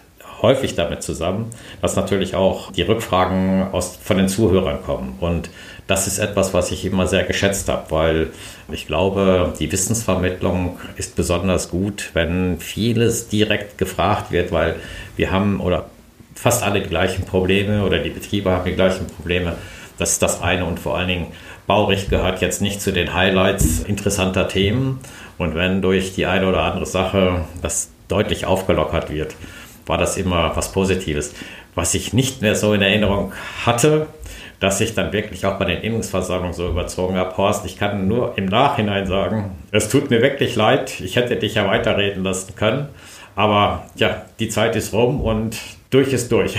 häufig 0.45 0.75
damit 0.75 1.03
zusammen, 1.03 1.51
dass 1.81 1.97
natürlich 1.97 2.35
auch 2.35 2.71
die 2.71 2.83
Rückfragen 2.83 3.69
aus, 3.73 3.99
von 4.01 4.19
den 4.19 4.29
Zuhörern 4.29 4.83
kommen. 4.83 5.17
Und 5.21 5.49
das 5.87 6.07
ist 6.07 6.19
etwas, 6.19 6.55
was 6.55 6.71
ich 6.71 6.85
immer 6.85 7.07
sehr 7.07 7.25
geschätzt 7.25 7.69
habe, 7.69 7.91
weil 7.91 8.31
ich 8.71 8.87
glaube, 8.87 9.53
die 9.59 9.73
Wissensvermittlung 9.73 10.79
ist 10.97 11.17
besonders 11.17 11.71
gut, 11.71 12.11
wenn 12.15 12.59
vieles 12.61 13.29
direkt 13.29 13.79
gefragt 13.79 14.33
wird, 14.33 14.53
weil 14.53 14.77
wir 15.17 15.31
haben 15.31 15.61
oder 15.61 15.87
fast 16.35 16.63
alle 16.63 16.81
die 16.83 16.89
gleichen 16.89 17.25
Probleme 17.25 17.85
oder 17.85 17.99
die 17.99 18.11
Betriebe 18.11 18.51
haben 18.51 18.65
die 18.65 18.75
gleichen 18.75 19.07
Probleme. 19.07 19.57
Das 19.99 20.13
ist 20.13 20.23
das 20.23 20.43
eine 20.43 20.65
und 20.65 20.81
vor 20.81 20.97
allen 20.97 21.09
Dingen 21.09 21.27
Baurecht 21.67 22.11
gehört 22.11 22.41
jetzt 22.41 22.61
nicht 22.61 22.81
zu 22.81 22.93
den 22.93 23.15
Highlights 23.15 23.81
interessanter 23.81 24.49
Themen. 24.49 25.01
Und 25.39 25.55
wenn 25.55 25.83
durch 25.83 26.15
die 26.15 26.27
eine 26.27 26.49
oder 26.49 26.63
andere 26.63 26.87
Sache 26.87 27.45
das 27.63 27.91
deutlich 28.09 28.47
aufgelockert 28.47 29.11
wird, 29.11 29.35
war 29.87 29.99
das 29.99 30.17
immer 30.17 30.55
was 30.57 30.73
Positives. 30.73 31.35
Was 31.75 31.95
ich 31.95 32.13
nicht 32.13 32.43
mehr 32.43 32.55
so 32.55 32.73
in 32.75 32.83
Erinnerung 32.83 33.33
hatte, 33.65 34.07
dass 34.61 34.81
ich 34.81 34.95
dann 34.95 35.13
wirklich 35.13 35.45
auch 35.47 35.59
bei 35.59 35.65
den 35.65 35.83
Innungsversammlungen 35.83 36.55
so 36.55 36.69
überzogen 36.69 37.17
habe. 37.17 37.37
Horst, 37.37 37.67
ich 37.67 37.79
kann 37.79 38.07
nur 38.09 38.39
im 38.39 38.47
Nachhinein 38.47 39.07
sagen, 39.07 39.51
es 39.73 39.89
tut 39.89 40.11
mir 40.11 40.23
wirklich 40.23 40.55
leid, 40.57 41.01
ich 41.01 41.17
hätte 41.17 41.37
dich 41.37 41.55
ja 41.55 41.67
weiterreden 41.67 42.23
lassen 42.23 42.55
können. 42.55 42.89
Aber 43.37 43.87
ja, 43.97 44.23
die 44.39 44.49
Zeit 44.49 44.77
ist 44.77 44.93
rum 44.93 45.21
und 45.21 45.59
durch 45.91 46.13
ist 46.13 46.31
durch. 46.31 46.59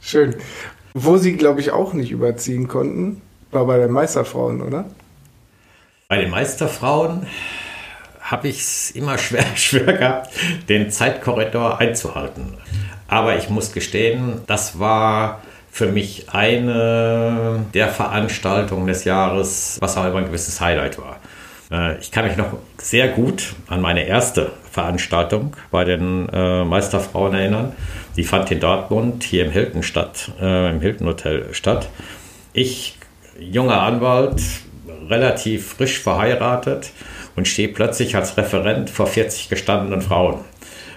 Schön. 0.00 0.36
Wo 0.96 1.16
Sie, 1.16 1.36
glaube 1.36 1.60
ich, 1.60 1.72
auch 1.72 1.92
nicht 1.92 2.12
überziehen 2.12 2.68
konnten, 2.68 3.20
war 3.50 3.66
bei 3.66 3.78
den 3.78 3.90
Meisterfrauen, 3.90 4.62
oder? 4.62 4.84
Bei 6.08 6.18
den 6.18 6.30
Meisterfrauen 6.30 7.26
habe 8.20 8.46
ich 8.46 8.60
es 8.60 8.92
immer 8.92 9.18
schwer, 9.18 9.44
schwer 9.56 9.92
gehabt, 9.92 10.30
den 10.68 10.92
Zeitkorridor 10.92 11.80
einzuhalten. 11.80 12.54
Aber 13.08 13.36
ich 13.36 13.50
muss 13.50 13.72
gestehen, 13.72 14.42
das 14.46 14.78
war 14.78 15.42
für 15.68 15.90
mich 15.90 16.30
eine 16.30 17.66
der 17.74 17.88
Veranstaltungen 17.88 18.86
des 18.86 19.02
Jahres, 19.02 19.78
was 19.80 19.96
immer 19.96 20.14
ein 20.14 20.26
gewisses 20.26 20.60
Highlight 20.60 20.98
war. 20.98 21.18
Äh, 21.72 21.98
ich 21.98 22.12
kann 22.12 22.26
mich 22.26 22.36
noch 22.36 22.52
sehr 22.78 23.08
gut 23.08 23.56
an 23.66 23.80
meine 23.80 24.06
erste 24.06 24.52
Veranstaltung 24.74 25.56
bei 25.70 25.84
den 25.84 26.28
äh, 26.32 26.64
Meisterfrauen 26.64 27.34
erinnern. 27.34 27.72
Die 28.16 28.24
fand 28.24 28.50
in 28.50 28.60
Dortmund 28.60 29.24
hier 29.24 29.46
im 29.46 29.52
Hilton 29.52 29.82
statt, 29.82 30.32
äh, 30.40 30.70
im 30.70 30.80
Hilton 30.80 31.06
Hotel 31.06 31.46
statt. 31.52 31.88
Ich, 32.52 32.98
junger 33.38 33.80
Anwalt, 33.82 34.42
relativ 35.08 35.74
frisch 35.74 36.00
verheiratet, 36.00 36.90
und 37.36 37.48
stehe 37.48 37.68
plötzlich 37.68 38.16
als 38.16 38.36
Referent 38.36 38.90
vor 38.90 39.06
40 39.06 39.48
gestandenen 39.48 40.00
Frauen. 40.00 40.40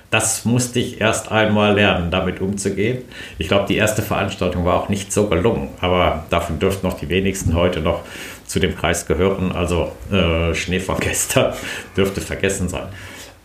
Das 0.09 0.45
musste 0.45 0.79
ich 0.79 1.01
erst 1.01 1.31
einmal 1.31 1.73
lernen, 1.75 2.11
damit 2.11 2.39
umzugehen. 2.39 2.99
Ich 3.37 3.49
glaube, 3.49 3.65
die 3.67 3.75
erste 3.75 4.01
Veranstaltung 4.01 4.63
war 4.63 4.75
auch 4.75 4.87
nicht 4.87 5.11
so 5.11 5.27
gelungen, 5.27 5.69
aber 5.81 6.25
davon 6.29 6.59
dürften 6.59 6.87
noch 6.87 6.97
die 6.97 7.09
wenigsten 7.09 7.55
heute 7.55 7.81
noch 7.81 8.03
zu 8.45 8.59
dem 8.59 8.75
Kreis 8.77 9.05
gehören. 9.05 9.51
Also 9.51 9.91
äh, 10.09 10.53
Schnee 10.55 10.79
von 10.79 10.97
gestern 10.99 11.53
dürfte 11.97 12.21
vergessen 12.21 12.69
sein. 12.69 12.87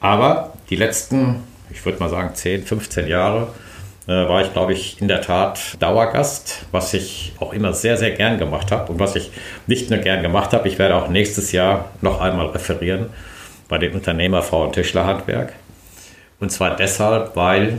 Aber 0.02 0.52
die 0.68 0.76
letzten, 0.76 1.44
ich 1.70 1.84
würde 1.84 2.00
mal 2.00 2.10
sagen, 2.10 2.34
10, 2.34 2.64
15 2.64 3.06
Jahre 3.06 3.48
äh, 4.08 4.10
war 4.10 4.42
ich, 4.42 4.52
glaube 4.52 4.72
ich, 4.72 5.00
in 5.00 5.06
der 5.06 5.22
Tat 5.22 5.80
Dauergast, 5.80 6.66
was 6.72 6.92
ich 6.92 7.34
auch 7.38 7.52
immer 7.52 7.72
sehr, 7.72 7.96
sehr 7.96 8.10
gern 8.10 8.36
gemacht 8.36 8.72
habe 8.72 8.90
und 8.90 8.98
was 8.98 9.14
ich 9.14 9.30
nicht 9.68 9.90
nur 9.90 10.00
gern 10.00 10.22
gemacht 10.22 10.52
habe. 10.52 10.66
Ich 10.66 10.80
werde 10.80 10.96
auch 10.96 11.08
nächstes 11.08 11.52
Jahr 11.52 11.90
noch 12.00 12.20
einmal 12.20 12.46
referieren 12.46 13.10
bei 13.68 13.78
den 13.78 13.94
Unternehmer 13.94 14.42
Frau 14.42 14.66
Tischlerhandwerk. 14.66 15.52
Und 16.40 16.50
zwar 16.50 16.74
deshalb, 16.74 17.36
weil 17.36 17.78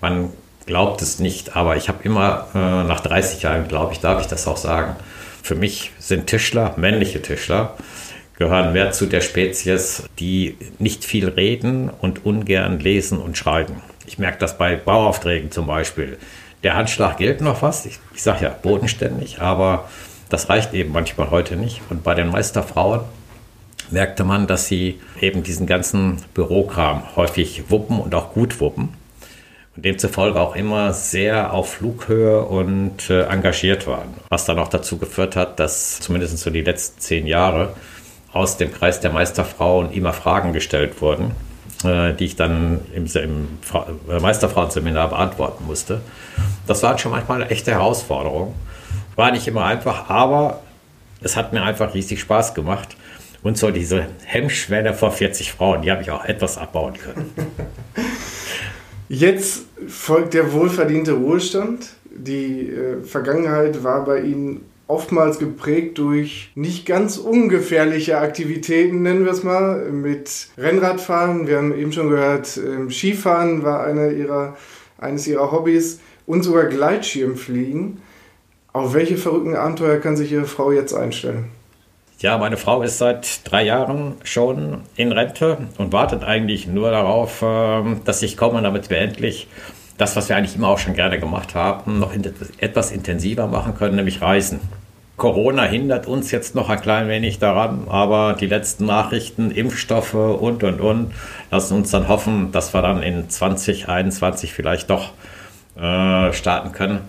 man 0.00 0.30
glaubt 0.66 1.02
es 1.02 1.18
nicht, 1.18 1.56
aber 1.56 1.76
ich 1.76 1.88
habe 1.88 2.04
immer 2.04 2.46
äh, 2.54 2.84
nach 2.84 3.00
30 3.00 3.42
Jahren, 3.42 3.66
glaube 3.66 3.94
ich, 3.94 3.98
darf 3.98 4.20
ich 4.20 4.28
das 4.28 4.46
auch 4.46 4.56
sagen, 4.56 4.94
für 5.42 5.56
mich 5.56 5.90
sind 5.98 6.28
Tischler, 6.28 6.74
männliche 6.76 7.20
Tischler, 7.20 7.74
gehören 8.36 8.72
mehr 8.72 8.92
zu 8.92 9.06
der 9.06 9.20
Spezies, 9.20 10.04
die 10.18 10.56
nicht 10.78 11.04
viel 11.04 11.28
reden 11.28 11.90
und 11.90 12.24
ungern 12.24 12.80
lesen 12.80 13.18
und 13.18 13.38
schreiben. 13.38 13.82
Ich 14.06 14.18
merke 14.18 14.38
das 14.38 14.58
bei 14.58 14.76
Bauaufträgen 14.76 15.50
zum 15.50 15.66
Beispiel. 15.66 16.18
Der 16.62 16.76
Handschlag 16.76 17.18
gilt 17.18 17.40
noch 17.40 17.58
fast. 17.58 17.86
Ich, 17.86 17.98
ich 18.14 18.22
sage 18.22 18.44
ja 18.44 18.50
bodenständig, 18.50 19.40
aber 19.40 19.88
das 20.28 20.48
reicht 20.48 20.74
eben 20.74 20.92
manchmal 20.92 21.30
heute 21.30 21.56
nicht. 21.56 21.80
Und 21.90 22.02
bei 22.02 22.14
den 22.14 22.28
Meisterfrauen 22.30 23.00
merkte 23.90 24.24
man, 24.24 24.46
dass 24.46 24.66
sie 24.66 25.00
eben 25.20 25.42
diesen 25.42 25.66
ganzen 25.66 26.22
Bürokram 26.34 27.16
häufig 27.16 27.64
wuppen 27.68 28.00
und 28.00 28.14
auch 28.14 28.32
gut 28.32 28.60
wuppen. 28.60 28.94
Und 29.76 29.84
demzufolge 29.84 30.40
auch 30.40 30.54
immer 30.54 30.92
sehr 30.92 31.52
auf 31.52 31.74
Flughöhe 31.74 32.44
und 32.44 33.10
äh, 33.10 33.24
engagiert 33.24 33.86
waren. 33.86 34.14
Was 34.28 34.44
dann 34.44 34.58
auch 34.58 34.68
dazu 34.68 34.98
geführt 34.98 35.36
hat, 35.36 35.58
dass 35.58 36.00
zumindest 36.00 36.38
so 36.38 36.50
die 36.50 36.62
letzten 36.62 37.00
zehn 37.00 37.26
Jahre 37.26 37.74
aus 38.34 38.58
dem 38.58 38.72
Kreis 38.72 39.00
der 39.00 39.12
Meisterfrauen 39.12 39.90
immer 39.92 40.12
Fragen 40.12 40.52
gestellt 40.52 41.00
wurden 41.00 41.32
äh, 41.84 42.14
die 42.14 42.24
ich 42.24 42.36
dann 42.36 42.80
im, 42.94 43.06
im 43.06 43.48
äh, 44.08 44.20
Meisterfrauenseminar 44.20 45.10
beantworten 45.10 45.64
musste. 45.66 46.00
Das 46.66 46.82
war 46.82 46.98
schon 46.98 47.12
manchmal 47.12 47.42
eine 47.42 47.50
echte 47.50 47.72
Herausforderung. 47.72 48.54
War 49.16 49.30
nicht 49.30 49.46
immer 49.46 49.64
einfach, 49.64 50.08
aber 50.08 50.62
es 51.20 51.36
hat 51.36 51.52
mir 51.52 51.62
einfach 51.62 51.94
riesig 51.94 52.20
Spaß 52.20 52.54
gemacht. 52.54 52.96
Und 53.42 53.58
so 53.58 53.70
diese 53.70 54.06
Hemmschwelle 54.24 54.94
vor 54.94 55.10
40 55.10 55.52
Frauen, 55.52 55.82
die 55.82 55.90
habe 55.90 56.00
ich 56.00 56.10
auch 56.10 56.24
etwas 56.24 56.56
abbauen 56.56 56.94
können. 56.94 57.30
Jetzt 59.10 59.64
folgt 59.86 60.32
der 60.32 60.52
wohlverdiente 60.52 61.12
Ruhestand. 61.12 61.88
Die 62.10 62.70
äh, 62.70 63.02
Vergangenheit 63.02 63.84
war 63.84 64.04
bei 64.04 64.20
Ihnen 64.20 64.62
oftmals 64.86 65.38
geprägt 65.38 65.98
durch 65.98 66.50
nicht 66.54 66.86
ganz 66.86 67.16
ungefährliche 67.16 68.18
Aktivitäten, 68.18 69.02
nennen 69.02 69.24
wir 69.24 69.32
es 69.32 69.42
mal, 69.42 69.90
mit 69.90 70.48
Rennradfahren. 70.58 71.46
Wir 71.46 71.58
haben 71.58 71.76
eben 71.76 71.92
schon 71.92 72.10
gehört, 72.10 72.56
ähm, 72.58 72.90
Skifahren 72.90 73.62
war 73.62 73.84
eine 73.84 74.12
ihrer, 74.12 74.56
eines 74.98 75.26
ihrer 75.26 75.52
Hobbys 75.52 76.00
und 76.26 76.42
sogar 76.42 76.66
Gleitschirmfliegen. 76.66 77.98
Auf 78.72 78.94
welche 78.94 79.16
verrückten 79.16 79.54
Abenteuer 79.54 79.98
kann 79.98 80.16
sich 80.16 80.32
Ihre 80.32 80.46
Frau 80.46 80.72
jetzt 80.72 80.94
einstellen? 80.94 81.46
Ja, 82.18 82.38
meine 82.38 82.56
Frau 82.56 82.82
ist 82.82 82.98
seit 82.98 83.48
drei 83.50 83.64
Jahren 83.64 84.14
schon 84.24 84.82
in 84.96 85.12
Rente 85.12 85.58
und 85.78 85.92
wartet 85.92 86.24
eigentlich 86.24 86.66
nur 86.66 86.90
darauf, 86.90 87.40
ähm, 87.42 88.00
dass 88.04 88.22
ich 88.22 88.36
komme, 88.36 88.62
damit 88.62 88.90
wir 88.90 88.98
endlich 88.98 89.46
das, 89.96 90.16
was 90.16 90.28
wir 90.28 90.36
eigentlich 90.36 90.56
immer 90.56 90.68
auch 90.68 90.78
schon 90.78 90.94
gerne 90.94 91.18
gemacht 91.18 91.54
haben, 91.54 91.98
noch 91.98 92.12
etwas 92.58 92.90
intensiver 92.90 93.46
machen 93.46 93.74
können, 93.76 93.96
nämlich 93.96 94.20
Reisen. 94.20 94.60
Corona 95.16 95.62
hindert 95.62 96.08
uns 96.08 96.32
jetzt 96.32 96.56
noch 96.56 96.68
ein 96.68 96.80
klein 96.80 97.08
wenig 97.08 97.38
daran, 97.38 97.86
aber 97.88 98.34
die 98.38 98.46
letzten 98.46 98.86
Nachrichten, 98.86 99.52
Impfstoffe 99.52 100.14
und, 100.14 100.64
und, 100.64 100.80
und, 100.80 101.12
lassen 101.52 101.76
uns 101.76 101.92
dann 101.92 102.08
hoffen, 102.08 102.50
dass 102.50 102.74
wir 102.74 102.82
dann 102.82 103.00
in 103.00 103.30
2021 103.30 104.52
vielleicht 104.52 104.90
doch 104.90 105.12
äh, 105.76 106.32
starten 106.32 106.72
können. 106.72 107.00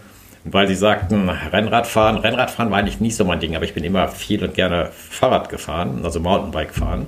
Weil 0.44 0.68
Sie 0.68 0.76
sagten, 0.76 1.28
Rennradfahren. 1.30 2.18
Rennradfahren 2.18 2.70
war 2.70 2.78
eigentlich 2.78 3.00
nie 3.00 3.10
so 3.10 3.26
mein 3.26 3.40
Ding, 3.40 3.56
aber 3.56 3.66
ich 3.66 3.74
bin 3.74 3.84
immer 3.84 4.08
viel 4.08 4.44
und 4.44 4.54
gerne 4.54 4.90
Fahrrad 4.92 5.50
gefahren, 5.50 6.02
also 6.04 6.20
Mountainbike 6.20 6.76
fahren. 6.76 7.08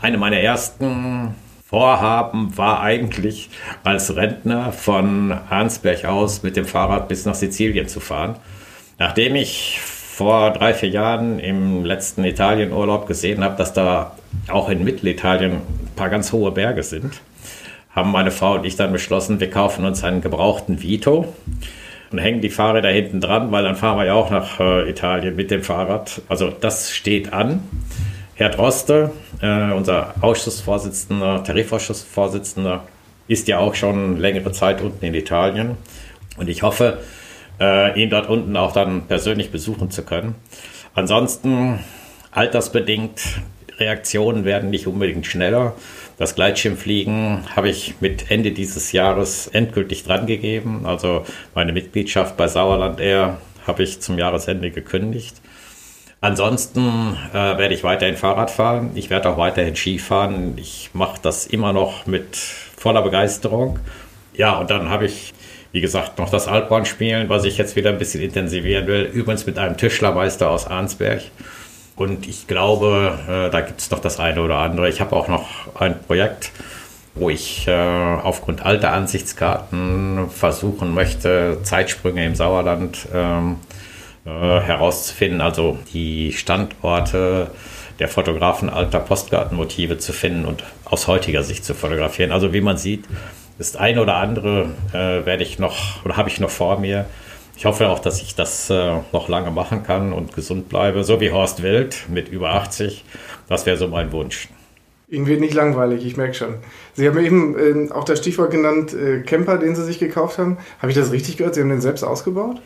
Eine 0.00 0.18
meiner 0.18 0.38
ersten 0.38 1.34
Vorhaben 1.70 2.58
war 2.58 2.80
eigentlich, 2.80 3.48
als 3.84 4.16
Rentner 4.16 4.72
von 4.72 5.30
Arnsberg 5.30 6.04
aus 6.04 6.42
mit 6.42 6.56
dem 6.56 6.64
Fahrrad 6.64 7.06
bis 7.06 7.26
nach 7.26 7.36
Sizilien 7.36 7.86
zu 7.86 8.00
fahren. 8.00 8.34
Nachdem 8.98 9.36
ich 9.36 9.78
vor 9.80 10.50
drei, 10.50 10.74
vier 10.74 10.88
Jahren 10.88 11.38
im 11.38 11.84
letzten 11.84 12.24
Italienurlaub 12.24 13.06
gesehen 13.06 13.44
habe, 13.44 13.56
dass 13.56 13.72
da 13.72 14.16
auch 14.48 14.68
in 14.68 14.82
Mittelitalien 14.82 15.52
ein 15.52 15.94
paar 15.94 16.10
ganz 16.10 16.32
hohe 16.32 16.50
Berge 16.50 16.82
sind, 16.82 17.20
haben 17.94 18.10
meine 18.10 18.32
Frau 18.32 18.54
und 18.54 18.66
ich 18.66 18.74
dann 18.74 18.90
beschlossen, 18.90 19.38
wir 19.38 19.50
kaufen 19.50 19.84
uns 19.84 20.02
einen 20.02 20.22
gebrauchten 20.22 20.82
Vito 20.82 21.32
und 22.10 22.18
hängen 22.18 22.40
die 22.40 22.50
Fahrräder 22.50 22.90
hinten 22.90 23.20
dran, 23.20 23.52
weil 23.52 23.62
dann 23.62 23.76
fahren 23.76 23.96
wir 23.96 24.06
ja 24.06 24.14
auch 24.14 24.30
nach 24.30 24.58
äh, 24.58 24.90
Italien 24.90 25.36
mit 25.36 25.52
dem 25.52 25.62
Fahrrad. 25.62 26.20
Also 26.28 26.50
das 26.50 26.90
steht 26.90 27.32
an. 27.32 27.62
Herr 28.40 28.48
Droste, 28.48 29.10
äh, 29.42 29.70
unser 29.70 30.14
Ausschussvorsitzender, 30.22 31.44
Tarifausschussvorsitzender, 31.44 32.84
ist 33.28 33.48
ja 33.48 33.58
auch 33.58 33.74
schon 33.74 34.16
längere 34.16 34.50
Zeit 34.52 34.80
unten 34.80 35.04
in 35.04 35.12
Italien. 35.12 35.76
Und 36.38 36.48
ich 36.48 36.62
hoffe, 36.62 37.00
äh, 37.60 38.02
ihn 38.02 38.08
dort 38.08 38.30
unten 38.30 38.56
auch 38.56 38.72
dann 38.72 39.02
persönlich 39.08 39.50
besuchen 39.50 39.90
zu 39.90 40.06
können. 40.06 40.36
Ansonsten, 40.94 41.80
altersbedingt, 42.30 43.20
Reaktionen 43.76 44.46
werden 44.46 44.70
nicht 44.70 44.86
unbedingt 44.86 45.26
schneller. 45.26 45.74
Das 46.16 46.34
Gleitschirmfliegen 46.34 47.42
habe 47.54 47.68
ich 47.68 47.96
mit 48.00 48.30
Ende 48.30 48.52
dieses 48.52 48.92
Jahres 48.92 49.48
endgültig 49.48 50.04
drangegeben. 50.04 50.86
Also 50.86 51.26
meine 51.54 51.72
Mitgliedschaft 51.72 52.38
bei 52.38 52.48
Sauerland 52.48 53.00
Air 53.00 53.36
habe 53.66 53.82
ich 53.82 54.00
zum 54.00 54.16
Jahresende 54.16 54.70
gekündigt. 54.70 55.42
Ansonsten 56.22 57.16
äh, 57.32 57.34
werde 57.34 57.72
ich 57.72 57.82
weiterhin 57.82 58.16
Fahrrad 58.16 58.50
fahren. 58.50 58.90
Ich 58.94 59.08
werde 59.08 59.30
auch 59.30 59.38
weiterhin 59.38 59.74
Ski 59.74 59.98
fahren. 59.98 60.54
Ich 60.56 60.90
mache 60.92 61.18
das 61.22 61.46
immer 61.46 61.72
noch 61.72 62.06
mit 62.06 62.36
voller 62.36 63.00
Begeisterung. 63.02 63.78
Ja, 64.34 64.58
und 64.58 64.70
dann 64.70 64.90
habe 64.90 65.06
ich, 65.06 65.32
wie 65.72 65.80
gesagt, 65.80 66.18
noch 66.18 66.28
das 66.28 66.46
Alphorn-Spielen, 66.46 67.30
was 67.30 67.44
ich 67.44 67.56
jetzt 67.56 67.74
wieder 67.74 67.88
ein 67.88 67.98
bisschen 67.98 68.20
intensivieren 68.20 68.86
will. 68.86 69.02
Übrigens 69.04 69.46
mit 69.46 69.58
einem 69.58 69.78
Tischlermeister 69.78 70.50
aus 70.50 70.66
Arnsberg. 70.66 71.22
Und 71.96 72.28
ich 72.28 72.46
glaube, 72.46 73.18
äh, 73.26 73.50
da 73.50 73.62
gibt 73.62 73.80
es 73.80 73.90
noch 73.90 74.00
das 74.00 74.20
eine 74.20 74.42
oder 74.42 74.58
andere. 74.58 74.90
Ich 74.90 75.00
habe 75.00 75.16
auch 75.16 75.28
noch 75.28 75.74
ein 75.74 75.98
Projekt, 76.02 76.52
wo 77.14 77.30
ich 77.30 77.66
äh, 77.66 77.72
aufgrund 77.72 78.64
alter 78.64 78.92
Ansichtskarten 78.92 80.28
versuchen 80.28 80.92
möchte, 80.92 81.58
Zeitsprünge 81.62 82.26
im 82.26 82.34
Sauerland 82.34 83.08
ähm, 83.14 83.52
äh, 83.52 83.79
herauszufinden, 84.24 85.40
also 85.40 85.78
die 85.92 86.32
Standorte 86.32 87.50
der 87.98 88.08
Fotografen 88.08 88.68
alter 88.70 88.98
Postkartenmotive 88.98 89.98
zu 89.98 90.12
finden 90.12 90.46
und 90.46 90.64
aus 90.84 91.06
heutiger 91.06 91.42
Sicht 91.42 91.64
zu 91.64 91.74
fotografieren. 91.74 92.32
Also 92.32 92.52
wie 92.52 92.60
man 92.60 92.76
sieht, 92.76 93.04
das 93.58 93.76
eine 93.76 94.00
oder 94.00 94.16
andere 94.16 94.70
äh, 94.92 95.26
werde 95.26 95.42
ich 95.42 95.58
noch 95.58 96.04
oder 96.04 96.16
habe 96.16 96.30
ich 96.30 96.40
noch 96.40 96.50
vor 96.50 96.80
mir. 96.80 97.04
Ich 97.56 97.66
hoffe 97.66 97.90
auch, 97.90 97.98
dass 97.98 98.22
ich 98.22 98.34
das 98.34 98.70
äh, 98.70 98.94
noch 99.12 99.28
lange 99.28 99.50
machen 99.50 99.82
kann 99.82 100.14
und 100.14 100.34
gesund 100.34 100.70
bleibe, 100.70 101.04
so 101.04 101.20
wie 101.20 101.30
Horst 101.30 101.62
Wild 101.62 102.06
mit 102.08 102.28
über 102.28 102.54
80. 102.54 103.04
Das 103.48 103.66
wäre 103.66 103.76
so 103.76 103.86
mein 103.86 104.12
Wunsch. 104.12 104.48
Ihnen 105.08 105.26
wird 105.26 105.40
nicht 105.40 105.52
langweilig, 105.52 106.06
ich 106.06 106.16
merke 106.16 106.34
schon. 106.34 106.54
Sie 106.94 107.06
haben 107.06 107.18
eben 107.18 107.88
äh, 107.88 107.92
auch 107.92 108.04
das 108.04 108.20
Stichwort 108.20 108.50
genannt, 108.50 108.94
äh, 108.94 109.20
Camper, 109.20 109.58
den 109.58 109.74
Sie 109.74 109.84
sich 109.84 109.98
gekauft 109.98 110.38
haben. 110.38 110.56
Habe 110.78 110.90
ich 110.90 110.96
das 110.96 111.12
richtig 111.12 111.36
gehört? 111.36 111.54
Sie 111.54 111.60
haben 111.60 111.68
den 111.68 111.82
selbst 111.82 112.02
ausgebaut? 112.02 112.62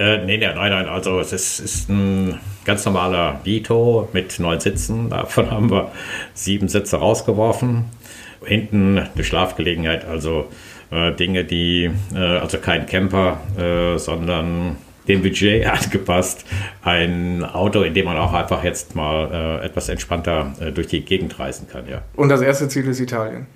Äh, 0.00 0.24
nee, 0.24 0.38
nein, 0.38 0.56
nein. 0.56 0.88
Also 0.88 1.20
es 1.20 1.34
ist, 1.34 1.60
ist 1.60 1.90
ein 1.90 2.40
ganz 2.64 2.86
normaler 2.86 3.40
Vito 3.44 4.08
mit 4.14 4.40
neun 4.40 4.58
Sitzen. 4.58 5.10
Davon 5.10 5.50
haben 5.50 5.70
wir 5.70 5.92
sieben 6.32 6.68
Sitze 6.68 6.96
rausgeworfen. 6.96 7.84
Hinten 8.42 8.98
eine 8.98 9.24
Schlafgelegenheit, 9.24 10.06
also 10.06 10.48
äh, 10.90 11.12
Dinge, 11.12 11.44
die, 11.44 11.90
äh, 12.14 12.18
also 12.18 12.56
kein 12.56 12.86
Camper, 12.86 13.40
äh, 13.58 13.98
sondern 13.98 14.78
dem 15.06 15.20
Budget 15.20 15.66
angepasst. 15.70 16.46
Ein 16.82 17.44
Auto, 17.44 17.82
in 17.82 17.92
dem 17.92 18.06
man 18.06 18.16
auch 18.16 18.32
einfach 18.32 18.64
jetzt 18.64 18.96
mal 18.96 19.60
äh, 19.60 19.66
etwas 19.66 19.90
entspannter 19.90 20.54
äh, 20.60 20.72
durch 20.72 20.86
die 20.86 21.04
Gegend 21.04 21.38
reisen 21.38 21.68
kann, 21.68 21.86
ja. 21.86 22.00
Und 22.16 22.30
das 22.30 22.40
erste 22.40 22.68
Ziel 22.68 22.88
ist 22.88 23.00
Italien. 23.00 23.46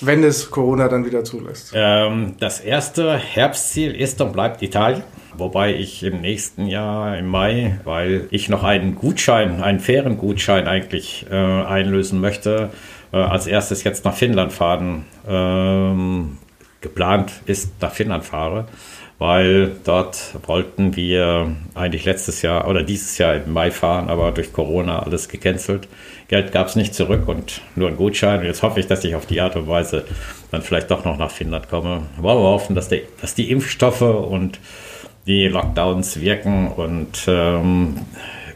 Wenn 0.00 0.24
es 0.24 0.50
Corona 0.50 0.88
dann 0.88 1.06
wieder 1.06 1.22
zulässt. 1.22 1.72
Ähm, 1.76 2.34
das 2.40 2.58
erste 2.58 3.16
Herbstziel 3.16 3.94
ist 3.94 4.20
und 4.20 4.32
bleibt 4.32 4.60
Italien. 4.60 5.04
Wobei 5.36 5.74
ich 5.74 6.02
im 6.02 6.20
nächsten 6.20 6.66
Jahr, 6.66 7.16
im 7.16 7.26
Mai, 7.26 7.80
weil 7.84 8.26
ich 8.30 8.48
noch 8.48 8.64
einen 8.64 8.94
Gutschein, 8.94 9.62
einen 9.62 9.80
fairen 9.80 10.18
Gutschein 10.18 10.66
eigentlich 10.68 11.26
äh, 11.30 11.34
einlösen 11.34 12.20
möchte, 12.20 12.70
äh, 13.12 13.16
als 13.16 13.46
erstes 13.46 13.84
jetzt 13.84 14.04
nach 14.04 14.14
Finnland 14.14 14.52
fahren. 14.52 15.04
Ähm, 15.26 16.38
geplant 16.82 17.32
ist, 17.46 17.80
nach 17.80 17.92
Finnland 17.92 18.24
fahre, 18.24 18.66
weil 19.18 19.70
dort 19.84 20.34
wollten 20.46 20.96
wir 20.96 21.54
eigentlich 21.74 22.04
letztes 22.04 22.42
Jahr 22.42 22.68
oder 22.68 22.82
dieses 22.82 23.16
Jahr 23.18 23.36
im 23.36 23.52
Mai 23.52 23.70
fahren, 23.70 24.10
aber 24.10 24.32
durch 24.32 24.52
Corona 24.52 24.98
alles 24.98 25.28
gecancelt. 25.28 25.88
Geld 26.28 26.50
gab 26.50 26.66
es 26.66 26.76
nicht 26.76 26.94
zurück 26.94 27.28
und 27.28 27.60
nur 27.76 27.88
ein 27.88 27.96
Gutschein. 27.96 28.40
Und 28.40 28.46
jetzt 28.46 28.62
hoffe 28.62 28.80
ich, 28.80 28.86
dass 28.86 29.04
ich 29.04 29.14
auf 29.14 29.26
die 29.26 29.40
Art 29.40 29.54
und 29.54 29.68
Weise 29.68 30.04
dann 30.50 30.62
vielleicht 30.62 30.90
doch 30.90 31.04
noch 31.04 31.18
nach 31.18 31.30
Finnland 31.30 31.68
komme. 31.68 32.02
Wollen 32.18 32.38
wir 32.38 32.48
hoffen, 32.48 32.74
dass, 32.74 32.88
die, 32.88 33.02
dass 33.20 33.34
die 33.34 33.50
Impfstoffe 33.50 34.02
und 34.02 34.58
die 35.26 35.46
Lockdowns 35.46 36.20
wirken 36.20 36.68
und 36.68 37.24
ähm, 37.28 37.98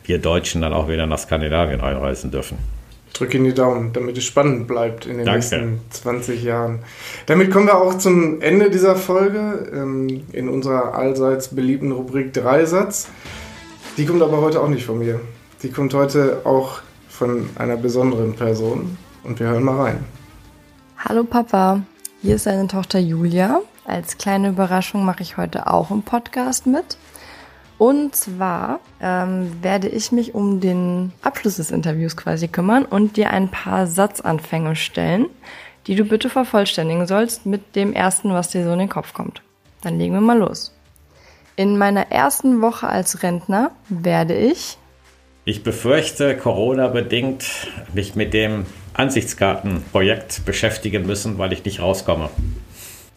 wir 0.04 0.18
Deutschen 0.18 0.62
dann 0.62 0.72
auch 0.72 0.88
wieder 0.88 1.06
nach 1.06 1.18
Skandinavien 1.18 1.80
einreisen 1.80 2.30
dürfen. 2.30 2.58
Ich 3.08 3.18
drücke 3.18 3.38
Ihnen 3.38 3.46
die 3.46 3.54
Daumen, 3.54 3.92
damit 3.92 4.18
es 4.18 4.24
spannend 4.24 4.66
bleibt 4.66 5.06
in 5.06 5.16
den 5.16 5.24
Danke. 5.24 5.38
nächsten 5.38 5.80
20 5.90 6.42
Jahren. 6.42 6.80
Damit 7.26 7.50
kommen 7.50 7.66
wir 7.66 7.80
auch 7.80 7.96
zum 7.96 8.42
Ende 8.42 8.70
dieser 8.70 8.94
Folge 8.94 9.70
ähm, 9.72 10.24
in 10.32 10.48
unserer 10.48 10.94
allseits 10.94 11.48
beliebten 11.48 11.92
Rubrik 11.92 12.34
Dreisatz. 12.34 13.08
Die 13.96 14.04
kommt 14.04 14.22
aber 14.22 14.42
heute 14.42 14.60
auch 14.60 14.68
nicht 14.68 14.84
von 14.84 14.98
mir. 14.98 15.20
Die 15.62 15.70
kommt 15.70 15.94
heute 15.94 16.42
auch 16.44 16.80
von 17.08 17.48
einer 17.56 17.78
besonderen 17.78 18.34
Person 18.34 18.98
und 19.24 19.40
wir 19.40 19.46
hören 19.46 19.64
mal 19.64 19.80
rein. 19.80 20.04
Hallo 20.98 21.24
Papa, 21.24 21.82
hier 22.20 22.34
ist 22.34 22.46
deine 22.46 22.66
Tochter 22.66 22.98
Julia 22.98 23.62
als 23.86 24.18
kleine 24.18 24.48
Überraschung 24.48 25.04
mache 25.04 25.22
ich 25.22 25.36
heute 25.36 25.66
auch 25.66 25.90
im 25.90 26.02
Podcast 26.02 26.66
mit. 26.66 26.98
Und 27.78 28.16
zwar 28.16 28.80
ähm, 29.00 29.62
werde 29.62 29.88
ich 29.88 30.12
mich 30.12 30.34
um 30.34 30.60
den 30.60 31.12
Abschluss 31.22 31.56
des 31.56 31.70
Interviews 31.70 32.16
quasi 32.16 32.48
kümmern 32.48 32.84
und 32.84 33.16
dir 33.16 33.30
ein 33.30 33.50
paar 33.50 33.86
Satzanfänge 33.86 34.76
stellen, 34.76 35.26
die 35.86 35.94
du 35.94 36.04
bitte 36.04 36.30
vervollständigen 36.30 37.06
sollst 37.06 37.44
mit 37.44 37.76
dem 37.76 37.92
ersten, 37.92 38.32
was 38.32 38.48
dir 38.48 38.64
so 38.64 38.72
in 38.72 38.78
den 38.78 38.88
Kopf 38.88 39.12
kommt. 39.12 39.42
Dann 39.82 39.98
legen 39.98 40.14
wir 40.14 40.20
mal 40.20 40.38
los. 40.38 40.72
In 41.54 41.78
meiner 41.78 42.10
ersten 42.10 42.60
Woche 42.62 42.88
als 42.88 43.22
Rentner 43.22 43.70
werde 43.88 44.36
ich. 44.36 44.78
Ich 45.44 45.62
befürchte, 45.62 46.36
Corona-bedingt 46.36 47.44
mich 47.94 48.14
mit 48.14 48.34
dem 48.34 48.66
Ansichtskartenprojekt 48.94 50.44
beschäftigen 50.44 51.06
müssen, 51.06 51.38
weil 51.38 51.52
ich 51.52 51.64
nicht 51.64 51.80
rauskomme. 51.80 52.30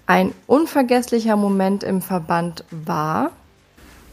Ein 0.09 0.33
unvergesslicher 0.47 1.35
Moment 1.35 1.83
im 1.83 2.01
Verband 2.01 2.63
war? 2.71 3.29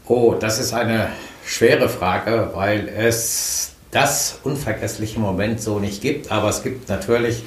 Oh, 0.05 0.35
das 0.39 0.59
ist 0.59 0.71
eine 0.71 1.07
schwere 1.43 1.89
Frage, 1.89 2.51
weil 2.53 2.87
es 2.87 3.71
das 3.89 4.37
unvergessliche 4.43 5.19
Moment 5.19 5.59
so 5.59 5.79
nicht 5.79 6.03
gibt. 6.03 6.31
Aber 6.31 6.49
es 6.49 6.61
gibt 6.61 6.87
natürlich 6.87 7.41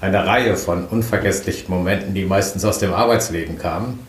eine 0.00 0.26
Reihe 0.26 0.56
von 0.56 0.86
unvergesslichen 0.86 1.72
Momenten, 1.72 2.12
die 2.12 2.24
meistens 2.24 2.64
aus 2.64 2.80
dem 2.80 2.92
Arbeitsleben 2.92 3.56
kamen. 3.56 4.04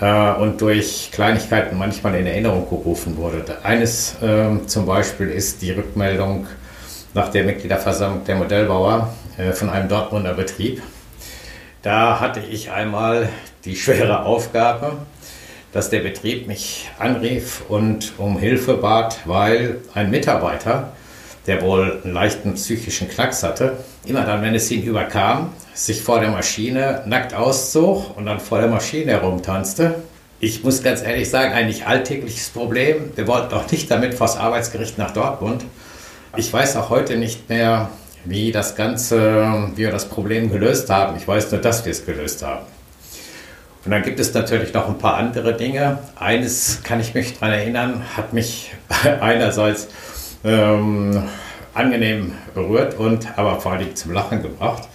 äh, 0.00 0.32
und 0.32 0.60
durch 0.60 1.10
Kleinigkeiten 1.12 1.78
manchmal 1.78 2.16
in 2.16 2.26
Erinnerung 2.26 2.68
gerufen 2.68 3.16
wurde. 3.16 3.44
Eines 3.62 4.16
äh, 4.22 4.66
zum 4.66 4.86
Beispiel 4.86 5.28
ist 5.28 5.62
die 5.62 5.70
Rückmeldung 5.70 6.48
nach 7.14 7.28
der 7.28 7.44
Mitgliederversammlung 7.44 8.24
der 8.24 8.34
Modellbauer 8.34 9.14
äh, 9.38 9.52
von 9.52 9.70
einem 9.70 9.88
Dortmunder 9.88 10.34
Betrieb. 10.34 10.82
Da 11.84 12.18
hatte 12.18 12.40
ich 12.40 12.70
einmal 12.70 13.28
die 13.66 13.76
schwere 13.76 14.24
Aufgabe, 14.24 14.96
dass 15.70 15.90
der 15.90 16.00
Betrieb 16.00 16.46
mich 16.46 16.88
anrief 16.98 17.62
und 17.68 18.14
um 18.16 18.38
Hilfe 18.38 18.78
bat, 18.78 19.18
weil 19.26 19.82
ein 19.92 20.10
Mitarbeiter, 20.10 20.94
der 21.46 21.60
wohl 21.60 22.00
einen 22.02 22.14
leichten 22.14 22.54
psychischen 22.54 23.10
Knacks 23.10 23.42
hatte, 23.42 23.76
immer 24.06 24.24
dann, 24.24 24.40
wenn 24.40 24.54
es 24.54 24.70
ihn 24.70 24.82
überkam, 24.82 25.52
sich 25.74 26.00
vor 26.00 26.20
der 26.20 26.30
Maschine 26.30 27.02
nackt 27.04 27.34
auszog 27.34 28.16
und 28.16 28.24
dann 28.24 28.40
vor 28.40 28.60
der 28.60 28.68
Maschine 28.68 29.12
herumtanzte. 29.12 29.96
Ich 30.40 30.64
muss 30.64 30.82
ganz 30.82 31.02
ehrlich 31.02 31.28
sagen, 31.28 31.52
eigentlich 31.52 31.86
alltägliches 31.86 32.48
Problem. 32.48 33.12
Wir 33.14 33.26
wollten 33.26 33.52
auch 33.52 33.70
nicht 33.70 33.90
damit 33.90 34.14
vors 34.14 34.38
Arbeitsgericht 34.38 34.96
nach 34.96 35.10
Dortmund. 35.10 35.66
Ich 36.34 36.50
weiß 36.50 36.76
auch 36.76 36.88
heute 36.88 37.18
nicht 37.18 37.50
mehr, 37.50 37.90
wie 38.24 38.52
das 38.52 38.76
Ganze, 38.76 39.68
wie 39.74 39.84
wir 39.84 39.90
das 39.90 40.08
Problem 40.08 40.50
gelöst 40.50 40.90
haben. 40.90 41.16
Ich 41.16 41.26
weiß 41.26 41.50
nur, 41.52 41.60
dass 41.60 41.84
wir 41.84 41.92
es 41.92 42.04
gelöst 42.04 42.42
haben. 42.42 42.66
Und 43.84 43.90
dann 43.90 44.02
gibt 44.02 44.18
es 44.18 44.32
natürlich 44.32 44.72
noch 44.72 44.88
ein 44.88 44.96
paar 44.96 45.16
andere 45.16 45.54
Dinge. 45.54 45.98
Eines 46.16 46.82
kann 46.82 47.00
ich 47.00 47.12
mich 47.14 47.38
daran 47.38 47.52
erinnern, 47.52 48.02
hat 48.16 48.32
mich 48.32 48.72
einerseits 49.20 49.88
ähm, 50.42 51.24
angenehm 51.74 52.32
berührt 52.54 52.98
und 52.98 53.36
aber 53.36 53.60
vor 53.60 53.72
allem 53.72 53.94
zum 53.94 54.12
Lachen 54.12 54.42
gebracht. 54.42 54.88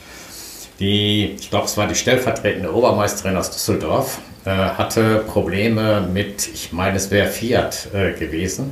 Die, 0.80 1.36
ich 1.38 1.50
glaube, 1.50 1.66
es 1.66 1.78
war 1.78 1.88
die 1.88 1.96
stellvertretende 1.96 2.74
Obermeisterin 2.74 3.36
aus 3.36 3.52
Düsseldorf, 3.52 4.20
äh, 4.46 4.50
hatte 4.50 5.24
Probleme 5.28 6.02
mit, 6.02 6.48
ich 6.48 6.72
meine, 6.72 6.96
es 6.96 7.12
wäre 7.12 7.28
Fiat 7.28 7.90
äh, 7.94 8.14
gewesen, 8.14 8.72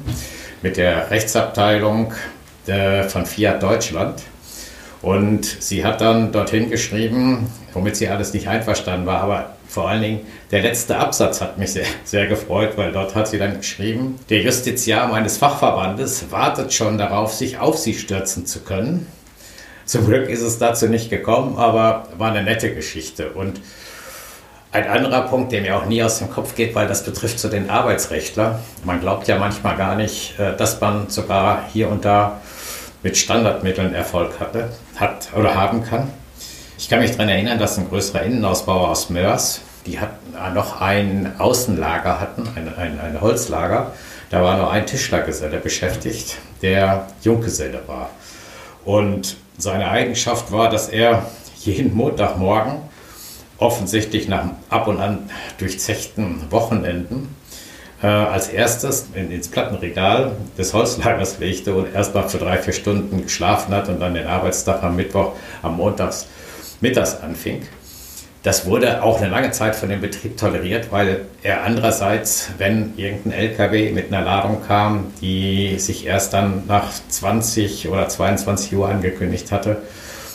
mit 0.62 0.78
der 0.78 1.12
Rechtsabteilung 1.12 2.14
äh, 2.66 3.04
von 3.04 3.26
Fiat 3.26 3.62
Deutschland. 3.62 4.24
Und 5.02 5.46
sie 5.46 5.86
hat 5.86 6.02
dann 6.02 6.32
dorthin 6.32 6.70
geschrieben, 6.70 7.50
womit 7.74 7.96
sie 7.96 8.08
alles 8.08 8.34
nicht 8.34 8.48
einverstanden 8.48 9.06
war, 9.06 9.22
aber 9.22 9.58
vor 9.68 9.90
allen 9.90 10.02
Dingen 10.02 10.20
der 10.52 10.62
letzte 10.62 10.98
Absatz 10.98 11.42
hat 11.42 11.58
mich 11.58 11.74
sehr, 11.74 11.86
sehr 12.04 12.28
gefreut, 12.28 12.78
weil 12.78 12.92
dort 12.92 13.16
hat 13.16 13.28
sie 13.28 13.38
dann 13.38 13.58
geschrieben, 13.58 14.18
der 14.30 14.42
Justiziar 14.42 15.08
meines 15.08 15.38
Fachverbandes 15.38 16.32
wartet 16.32 16.74
schon 16.74 16.98
darauf, 16.98 17.34
sich 17.34 17.60
auf 17.60 17.78
sie 17.78 17.94
stürzen 17.94 18.46
zu 18.46 18.62
können. 18.62 19.08
Zum 19.86 20.06
Glück 20.06 20.30
ist 20.30 20.42
es 20.42 20.58
dazu 20.58 20.88
nicht 20.88 21.10
gekommen, 21.10 21.58
aber 21.58 22.08
war 22.18 22.32
eine 22.32 22.44
nette 22.44 22.74
Geschichte. 22.74 23.32
Und 23.32 23.62
ein 24.72 24.88
anderer 24.88 25.22
Punkt, 25.22 25.52
der 25.52 25.62
mir 25.62 25.78
auch 25.78 25.86
nie 25.86 26.04
aus 26.04 26.20
dem 26.20 26.30
Kopf 26.30 26.56
geht, 26.56 26.76
weil 26.76 26.88
das 26.88 27.04
betrifft 27.04 27.40
so 27.40 27.48
den 27.48 27.70
Arbeitsrechtler. 27.70 28.60
Man 28.84 29.00
glaubt 29.00 29.28
ja 29.28 29.38
manchmal 29.38 29.78
gar 29.78 29.96
nicht, 29.96 30.38
äh, 30.40 30.56
dass 30.58 30.82
man 30.82 31.10
sogar 31.10 31.64
hier 31.72 31.90
und 31.90 32.04
da 32.04 32.42
mit 33.04 33.18
Standardmitteln 33.18 33.94
Erfolg 33.94 34.40
hatte, 34.40 34.70
hat 34.96 35.30
oder 35.36 35.56
haben 35.56 35.84
kann. 35.84 36.12
Ich 36.78 36.90
kann 36.90 37.00
mich 37.00 37.12
daran 37.12 37.30
erinnern, 37.30 37.60
dass 37.60 37.78
ein 37.78 37.90
größerer 37.90 38.24
Innenausbauer 38.24 38.90
aus 38.90 39.10
Mörs, 39.10 39.62
die 39.86 40.00
hatten 40.00 40.34
noch 40.54 40.82
ein 40.82 41.34
Außenlager 41.40 42.20
hatten, 42.20 42.48
ein, 42.56 42.74
ein, 42.76 43.00
ein 43.00 43.22
Holzlager. 43.22 43.94
Da 44.30 44.44
war 44.44 44.58
nur 44.58 44.70
ein 44.72 44.86
Tischlergeselle 44.86 45.58
beschäftigt, 45.58 46.38
der 46.62 47.08
Junggeselle 47.22 47.82
war. 47.88 48.10
Und 48.86 49.38
seine 49.58 49.90
Eigenschaft 49.90 50.52
war, 50.52 50.70
dass 50.70 50.90
er 50.90 51.26
jeden 51.56 51.96
Montagmorgen, 51.96 52.82
offensichtlich 53.58 54.28
nach 54.28 54.46
ab 54.70 54.88
und 54.88 55.00
an 55.00 55.30
durchzechten 55.58 56.52
Wochenenden, 56.52 57.36
äh, 58.02 58.08
als 58.08 58.50
erstes 58.50 59.08
in, 59.14 59.32
ins 59.32 59.48
Plattenregal 59.48 60.32
des 60.58 60.74
Holzlagers 60.74 61.40
legte 61.40 61.74
und 61.74 61.94
erst 61.94 62.14
mal 62.14 62.28
für 62.28 62.38
drei, 62.38 62.58
vier 62.58 62.74
Stunden 62.74 63.24
geschlafen 63.24 63.74
hat 63.74 63.90
und 63.90 64.00
dann 64.00 64.14
den 64.14 64.28
Arbeitstag 64.28 64.84
am 64.84 64.96
Mittwoch, 64.96 65.34
am 65.62 65.78
Montags 65.78 66.28
mittags 66.80 67.20
anfing. 67.22 67.64
Das 68.44 68.66
wurde 68.66 69.04
auch 69.04 69.20
eine 69.20 69.30
lange 69.30 69.52
Zeit 69.52 69.76
von 69.76 69.90
dem 69.90 70.00
Betrieb 70.00 70.38
toleriert, 70.38 70.92
weil 70.92 71.26
er 71.44 71.64
andererseits, 71.64 72.52
wenn 72.58 72.94
irgendein 72.96 73.34
LKW 73.34 73.92
mit 73.92 74.14
einer 74.14 74.24
Ladung 74.24 74.62
kam, 74.66 75.12
die 75.20 75.80
sich 75.80 76.06
erst 76.06 76.34
dann 76.34 76.64
nach 76.68 76.92
20 77.10 77.90
oder 77.90 78.08
22 78.08 78.74
Uhr 78.76 78.88
angekündigt 78.88 79.52
hatte, 79.52 79.82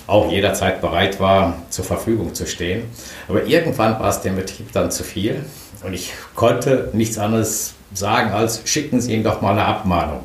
auch 0.08 0.30
jederzeit 0.30 0.80
bereit 0.80 1.20
war, 1.20 1.62
zur 1.70 1.84
Verfügung 1.84 2.34
zu 2.34 2.44
stehen. 2.44 2.82
Aber 3.28 3.46
irgendwann 3.46 3.98
war 3.98 4.10
es 4.10 4.20
dem 4.20 4.34
Betrieb 4.36 4.72
dann 4.72 4.90
zu 4.90 5.04
viel 5.04 5.44
und 5.84 5.94
ich 5.94 6.12
konnte 6.34 6.90
nichts 6.92 7.18
anderes 7.18 7.74
sagen 7.94 8.32
als 8.32 8.62
schicken 8.64 9.00
Sie 9.00 9.14
ihm 9.14 9.22
doch 9.22 9.40
mal 9.40 9.52
eine 9.52 9.64
Abmahnung. 9.64 10.24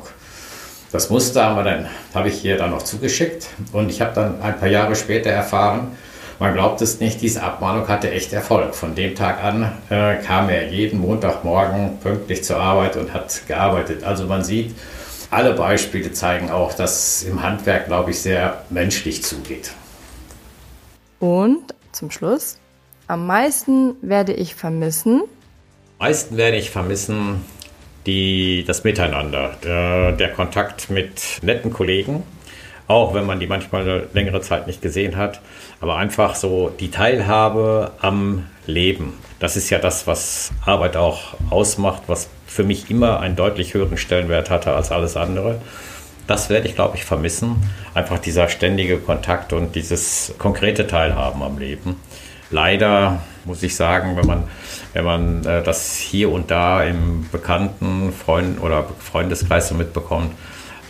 Das 0.90 1.10
Muster 1.10 1.44
haben 1.44 1.56
wir 1.56 1.64
dann, 1.64 1.86
habe 2.14 2.28
ich 2.28 2.40
hier 2.40 2.56
dann 2.56 2.70
noch 2.70 2.82
zugeschickt 2.82 3.48
und 3.72 3.90
ich 3.90 4.00
habe 4.00 4.14
dann 4.14 4.40
ein 4.40 4.58
paar 4.58 4.68
Jahre 4.68 4.96
später 4.96 5.30
erfahren, 5.30 5.96
man 6.38 6.54
glaubt 6.54 6.80
es 6.82 7.00
nicht, 7.00 7.20
diese 7.20 7.42
Abmahnung 7.42 7.88
hatte 7.88 8.12
echt 8.12 8.32
Erfolg. 8.32 8.76
Von 8.76 8.94
dem 8.94 9.16
Tag 9.16 9.42
an 9.42 9.72
äh, 9.90 10.16
kam 10.22 10.48
er 10.48 10.68
jeden 10.68 11.00
Montagmorgen 11.00 11.98
pünktlich 11.98 12.44
zur 12.44 12.58
Arbeit 12.58 12.96
und 12.96 13.12
hat 13.12 13.42
gearbeitet. 13.48 14.04
Also 14.04 14.26
man 14.26 14.44
sieht, 14.44 14.72
alle 15.32 15.54
Beispiele 15.54 16.12
zeigen 16.12 16.50
auch, 16.50 16.74
dass 16.74 17.24
im 17.24 17.42
Handwerk, 17.42 17.86
glaube 17.86 18.12
ich, 18.12 18.20
sehr 18.20 18.62
menschlich 18.70 19.24
zugeht. 19.24 19.72
Und 21.18 21.74
zum 21.90 22.12
Schluss, 22.12 22.58
am 23.08 23.26
meisten 23.26 23.96
werde 24.00 24.32
ich 24.32 24.54
vermissen. 24.54 25.22
Meisten 25.98 26.36
werde 26.36 26.56
ich 26.56 26.70
vermissen 26.70 27.44
die, 28.06 28.62
das 28.64 28.84
Miteinander, 28.84 29.56
der, 29.64 30.12
der 30.12 30.30
Kontakt 30.30 30.90
mit 30.90 31.40
netten 31.42 31.72
Kollegen, 31.72 32.22
auch 32.86 33.14
wenn 33.14 33.26
man 33.26 33.40
die 33.40 33.48
manchmal 33.48 34.06
längere 34.12 34.40
Zeit 34.40 34.68
nicht 34.68 34.80
gesehen 34.80 35.16
hat. 35.16 35.40
Aber 35.80 35.96
einfach 35.96 36.36
so 36.36 36.68
die 36.68 36.92
Teilhabe 36.92 37.90
am 38.00 38.46
Leben. 38.66 39.14
Das 39.40 39.56
ist 39.56 39.70
ja 39.70 39.80
das, 39.80 40.06
was 40.06 40.52
Arbeit 40.64 40.96
auch 40.96 41.34
ausmacht, 41.50 42.02
was 42.06 42.28
für 42.46 42.62
mich 42.62 42.88
immer 42.90 43.18
einen 43.18 43.34
deutlich 43.34 43.74
höheren 43.74 43.98
Stellenwert 43.98 44.50
hatte 44.50 44.74
als 44.74 44.92
alles 44.92 45.16
andere. 45.16 45.60
Das 46.28 46.48
werde 46.48 46.68
ich, 46.68 46.76
glaube 46.76 46.96
ich, 46.96 47.04
vermissen. 47.04 47.56
Einfach 47.94 48.20
dieser 48.20 48.48
ständige 48.48 48.98
Kontakt 48.98 49.52
und 49.52 49.74
dieses 49.74 50.32
konkrete 50.38 50.86
Teilhaben 50.86 51.42
am 51.42 51.58
Leben. 51.58 51.96
Leider 52.50 53.22
muss 53.44 53.62
ich 53.62 53.74
sagen, 53.76 54.16
wenn 54.16 54.26
man, 54.26 54.44
wenn 54.92 55.04
man 55.04 55.44
äh, 55.44 55.62
das 55.62 55.96
hier 55.96 56.30
und 56.30 56.50
da 56.50 56.82
im 56.82 57.28
bekannten 57.30 58.12
Freund 58.12 58.60
oder 58.60 58.86
Freundeskreis 58.98 59.68
so 59.68 59.74
mitbekommt, 59.74 60.32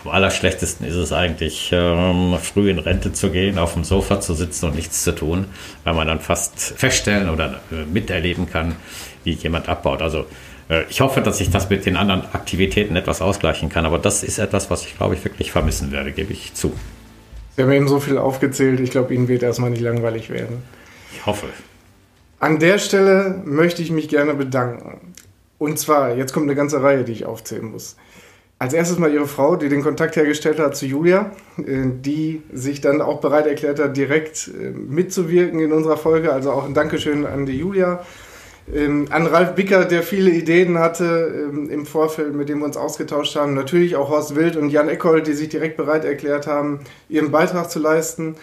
am 0.05 0.11
allerschlechtesten 0.13 0.87
ist 0.87 0.95
es 0.95 1.13
eigentlich, 1.13 1.71
ähm, 1.73 2.37
früh 2.41 2.71
in 2.71 2.79
Rente 2.79 3.13
zu 3.13 3.31
gehen, 3.31 3.59
auf 3.59 3.75
dem 3.75 3.85
Sofa 3.85 4.21
zu 4.21 4.35
sitzen 4.35 4.67
und 4.67 4.77
nichts 4.77 5.03
zu 5.03 5.13
tun, 5.13 5.47
weil 5.85 5.95
man 5.95 6.07
dann 6.07 6.21
fast 6.21 6.61
feststellen 6.61 7.29
oder 7.29 7.61
äh, 7.73 7.85
miterleben 7.85 8.49
kann, 8.49 8.77
wie 9.25 9.33
jemand 9.33 9.69
abbaut. 9.69 10.01
Also 10.01 10.27
äh, 10.69 10.85
ich 10.89 11.01
hoffe, 11.01 11.21
dass 11.21 11.41
ich 11.41 11.51
das 11.51 11.69
mit 11.69 11.85
den 11.85 11.97
anderen 11.97 12.23
Aktivitäten 12.33 12.95
etwas 12.95 13.21
ausgleichen 13.21 13.69
kann, 13.69 13.87
aber 13.87 13.99
das 13.99 14.23
ist 14.23 14.39
etwas, 14.39 14.71
was 14.71 14.85
ich 14.85 14.97
glaube 14.97 15.15
ich 15.15 15.25
wirklich 15.25 15.51
vermissen 15.51 15.91
werde, 15.91 16.13
gebe 16.13 16.33
ich 16.33 16.55
zu. 16.55 16.73
Sie 17.57 17.63
haben 17.63 17.73
eben 17.73 17.89
so 17.89 17.99
viel 17.99 18.19
aufgezählt, 18.19 18.79
ich 18.79 18.93
glaube, 18.93 19.13
Ihnen 19.13 19.27
wird 19.27 19.43
erstmal 19.43 19.71
nicht 19.71 19.83
langweilig 19.83 20.31
werden. 20.31 20.63
Ich 21.13 21.27
hoffe. 21.27 21.47
An 22.41 22.59
der 22.59 22.79
Stelle 22.79 23.43
möchte 23.45 23.83
ich 23.83 23.91
mich 23.91 24.09
gerne 24.09 24.35
bedanken. 24.35 25.15
Und 25.59 25.79
zwar, 25.79 26.15
jetzt 26.15 26.33
kommt 26.33 26.45
eine 26.45 26.55
ganze 26.55 26.83
Reihe, 26.83 27.05
die 27.05 27.13
ich 27.13 27.27
aufzählen 27.27 27.65
muss. 27.65 27.97
Als 28.61 28.73
erstes 28.73 28.99
mal 28.99 29.13
ihre 29.13 29.29
Frau, 29.29 29.57
die 29.57 29.69
den 29.69 29.83
Kontakt 29.83 30.17
hergestellt 30.17 30.59
hat 30.59 30.77
zu 30.77 30.87
Julia, 30.87 31.33
äh, 31.59 31.85
die 32.01 32.43
sich 32.53 32.81
dann 32.81 33.01
auch 33.01 33.21
bereit 33.21 33.47
erklärt 33.47 33.79
hat, 33.79 33.97
direkt 33.97 34.49
äh, 34.49 34.71
mitzuwirken 34.71 35.61
in 35.61 35.73
unserer 35.73 35.97
Folge. 35.97 36.33
Also 36.33 36.51
auch 36.51 36.65
ein 36.65 36.75
Dankeschön 36.75 37.25
an 37.25 37.47
die 37.47 37.57
Julia. 37.59 38.05
Ähm, 38.75 39.07
an 39.11 39.27
Ralf 39.27 39.55
Bicker, 39.55 39.85
der 39.85 40.03
viele 40.03 40.31
Ideen 40.31 40.79
hatte 40.79 41.49
ähm, 41.51 41.71
im 41.71 41.87
Vorfeld, 41.87 42.35
mit 42.35 42.49
dem 42.49 42.59
wir 42.59 42.67
uns 42.67 42.77
ausgetauscht 42.77 43.37
haben. 43.37 43.55
Natürlich 43.55 43.97
auch 43.97 44.11
Horst 44.11 44.35
Wild 44.35 44.57
und 44.57 44.71
Jan 44.71 44.89
Eckold, 44.89 45.27
die 45.27 45.35
sich 45.35 45.49
direkt 45.49 45.77
bereit 45.77 46.05
erklärt 46.05 46.47
haben, 46.47 46.81
ihren 47.09 47.31
Beitrag 47.31 47.71
zu 47.71 47.79
leisten. 47.79 48.37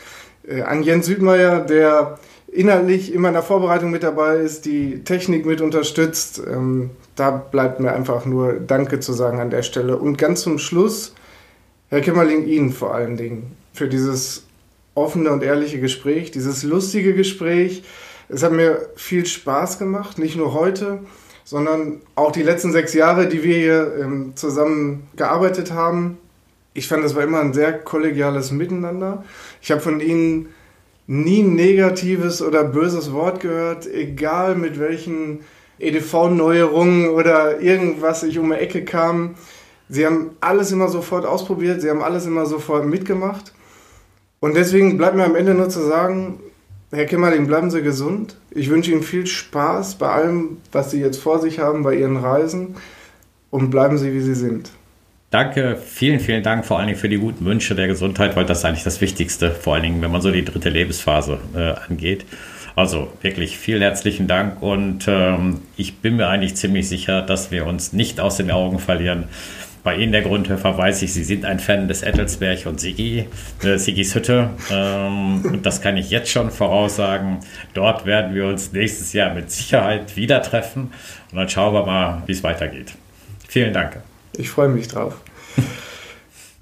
Äh, 0.48 0.62
an 0.62 0.82
Jens 0.82 1.06
Südmeier, 1.06 1.60
der 1.60 2.20
inhaltlich 2.56 3.14
in 3.14 3.22
meiner 3.22 3.44
Vorbereitung 3.44 3.92
mit 3.92 4.04
dabei 4.04 4.38
ist, 4.38 4.66
die 4.66 5.04
Technik 5.04 5.46
mit 5.46 5.62
unterstützt. 5.62 6.42
Ähm, 6.48 6.92
da 7.16 7.32
bleibt 7.32 7.80
mir 7.80 7.94
einfach 7.94 8.26
nur 8.26 8.54
Danke 8.54 9.00
zu 9.00 9.14
sagen 9.14 9.40
an 9.40 9.50
der 9.50 9.64
Stelle. 9.64 9.98
Und 9.98 10.18
ganz 10.18 10.42
zum 10.42 10.58
Schluss, 10.58 11.14
Herr 11.90 12.02
Kimmerling, 12.02 12.46
Ihnen 12.46 12.72
vor 12.72 12.94
allen 12.96 13.18
Dingen 13.18 13.56
für 13.74 13.88
dieses 13.88 14.46
offene 14.96 15.32
und 15.32 15.44
ehrliche 15.44 15.80
Gespräch, 15.80 16.32
dieses 16.32 16.64
lustige 16.64 17.14
Gespräch. 17.14 17.84
Es 18.30 18.42
hat 18.42 18.54
mir 18.54 18.90
viel 18.96 19.26
Spaß 19.26 19.78
gemacht, 19.78 20.18
nicht 20.18 20.36
nur 20.36 20.54
heute, 20.54 21.00
sondern 21.44 22.02
auch 22.16 22.32
die 22.32 22.42
letzten 22.42 22.72
sechs 22.72 22.94
Jahre, 22.94 23.28
die 23.28 23.44
wir 23.44 23.58
hier 23.58 23.96
ähm, 24.02 24.32
zusammen 24.36 25.08
gearbeitet 25.16 25.72
haben. 25.72 26.18
Ich 26.74 26.88
fand, 26.88 27.04
das 27.04 27.16
war 27.16 27.24
immer 27.24 27.40
ein 27.40 27.54
sehr 27.54 27.74
kollegiales 27.74 28.52
Miteinander. 28.52 29.24
Ich 29.62 29.72
habe 29.72 29.82
von 29.82 30.00
Ihnen 30.00 30.50
nie 31.08 31.44
ein 31.44 31.56
negatives 31.56 32.42
oder 32.42 32.64
böses 32.64 33.14
Wort 33.14 33.40
gehört, 33.40 33.88
egal 33.88 34.56
mit 34.56 34.80
welchen 34.80 35.42
EDV-Neuerungen 35.80 37.10
oder 37.10 37.60
irgendwas 37.62 38.24
ich 38.24 38.40
um 38.40 38.50
die 38.50 38.56
Ecke 38.56 38.84
kam. 38.86 39.36
Sie 39.88 40.06
haben 40.06 40.32
alles 40.42 40.72
immer 40.72 40.88
sofort 40.88 41.26
ausprobiert, 41.26 41.82
sie 41.82 41.90
haben 41.90 42.02
alles 42.02 42.26
immer 42.26 42.46
sofort 42.46 42.86
mitgemacht. 42.86 43.54
Und 44.40 44.56
deswegen 44.56 44.98
bleibt 44.98 45.16
mir 45.16 45.26
am 45.26 45.36
Ende 45.36 45.54
nur 45.54 45.70
zu 45.70 45.82
sagen, 45.82 46.40
Herr 46.92 47.06
Kimmerling, 47.06 47.48
bleiben 47.48 47.72
Sie 47.72 47.82
gesund. 47.82 48.38
Ich 48.52 48.70
wünsche 48.70 48.92
Ihnen 48.92 49.04
viel 49.04 49.28
Spaß 49.28 49.96
bei 49.96 50.08
allem, 50.08 50.58
was 50.72 50.92
Sie 50.92 51.02
jetzt 51.02 51.18
vor 51.18 51.40
sich 51.40 51.60
haben, 51.60 51.84
bei 51.84 51.96
Ihren 51.96 52.18
Reisen. 52.18 52.76
Und 53.50 53.70
bleiben 53.70 53.98
Sie, 53.98 54.14
wie 54.14 54.22
Sie 54.22 54.36
sind. 54.36 54.72
Danke, 55.32 55.76
vielen, 55.76 56.20
vielen 56.20 56.44
Dank 56.44 56.66
vor 56.66 56.78
allen 56.78 56.88
Dingen 56.88 57.00
für 57.00 57.10
die 57.10 57.18
guten 57.18 57.46
Wünsche 57.46 57.76
der 57.76 57.88
Gesundheit, 57.88 58.36
weil 58.36 58.46
das 58.46 58.60
ist 58.60 58.66
eigentlich 58.66 58.84
das 58.84 59.02
Wichtigste, 59.02 59.52
vor 59.52 59.74
allen 59.74 59.84
Dingen, 59.84 60.02
wenn 60.02 60.12
man 60.12 60.22
so 60.22 60.32
die 60.32 60.46
dritte 60.46 60.70
Lebensphase 60.70 61.40
äh, 61.56 61.74
angeht. 61.90 62.26
Also 62.76 63.12
wirklich 63.22 63.58
vielen 63.58 63.82
herzlichen 63.82 64.28
Dank 64.28 64.62
und 64.62 65.06
ähm, 65.08 65.62
ich 65.78 65.98
bin 65.98 66.18
mir 66.18 66.28
eigentlich 66.28 66.56
ziemlich 66.56 66.90
sicher, 66.90 67.22
dass 67.22 67.50
wir 67.50 67.66
uns 67.66 67.94
nicht 67.94 68.20
aus 68.20 68.38
den 68.38 68.52
Augen 68.52 68.80
verlieren. 68.80 69.26
Bei 69.84 69.96
Ihnen, 69.96 70.12
der 70.12 70.24
Grundhöfer, 70.24 70.78
weiß 70.78 71.04
ich, 71.04 71.14
Sie 71.14 71.24
sind 71.24 71.46
ein 71.46 71.60
Fan 71.60 71.88
des 71.88 72.02
Ettelsberg 72.02 72.66
und 72.66 72.80
Sigi, 72.80 73.28
äh, 73.64 73.78
Sigis 73.78 74.16
Hütte. 74.16 74.50
Ähm, 74.72 75.46
und 75.46 75.66
das 75.66 75.80
kann 75.80 75.96
ich 75.96 76.10
jetzt 76.10 76.32
schon 76.32 76.50
voraussagen. 76.50 77.40
Dort 77.76 78.06
werden 78.08 78.34
wir 78.34 78.48
uns 78.48 78.74
nächstes 78.74 79.14
Jahr 79.14 79.34
mit 79.34 79.52
Sicherheit 79.52 80.18
wieder 80.18 80.42
treffen. 80.42 80.92
Und 81.32 81.38
dann 81.38 81.50
schauen 81.50 81.74
wir 81.74 81.86
mal, 81.86 82.24
wie 82.26 82.32
es 82.32 82.44
weitergeht. 82.44 82.94
Vielen 83.48 83.74
Dank. 83.74 84.02
Ich 84.38 84.50
freue 84.50 84.70
mich 84.70 84.88
drauf. 84.88 85.16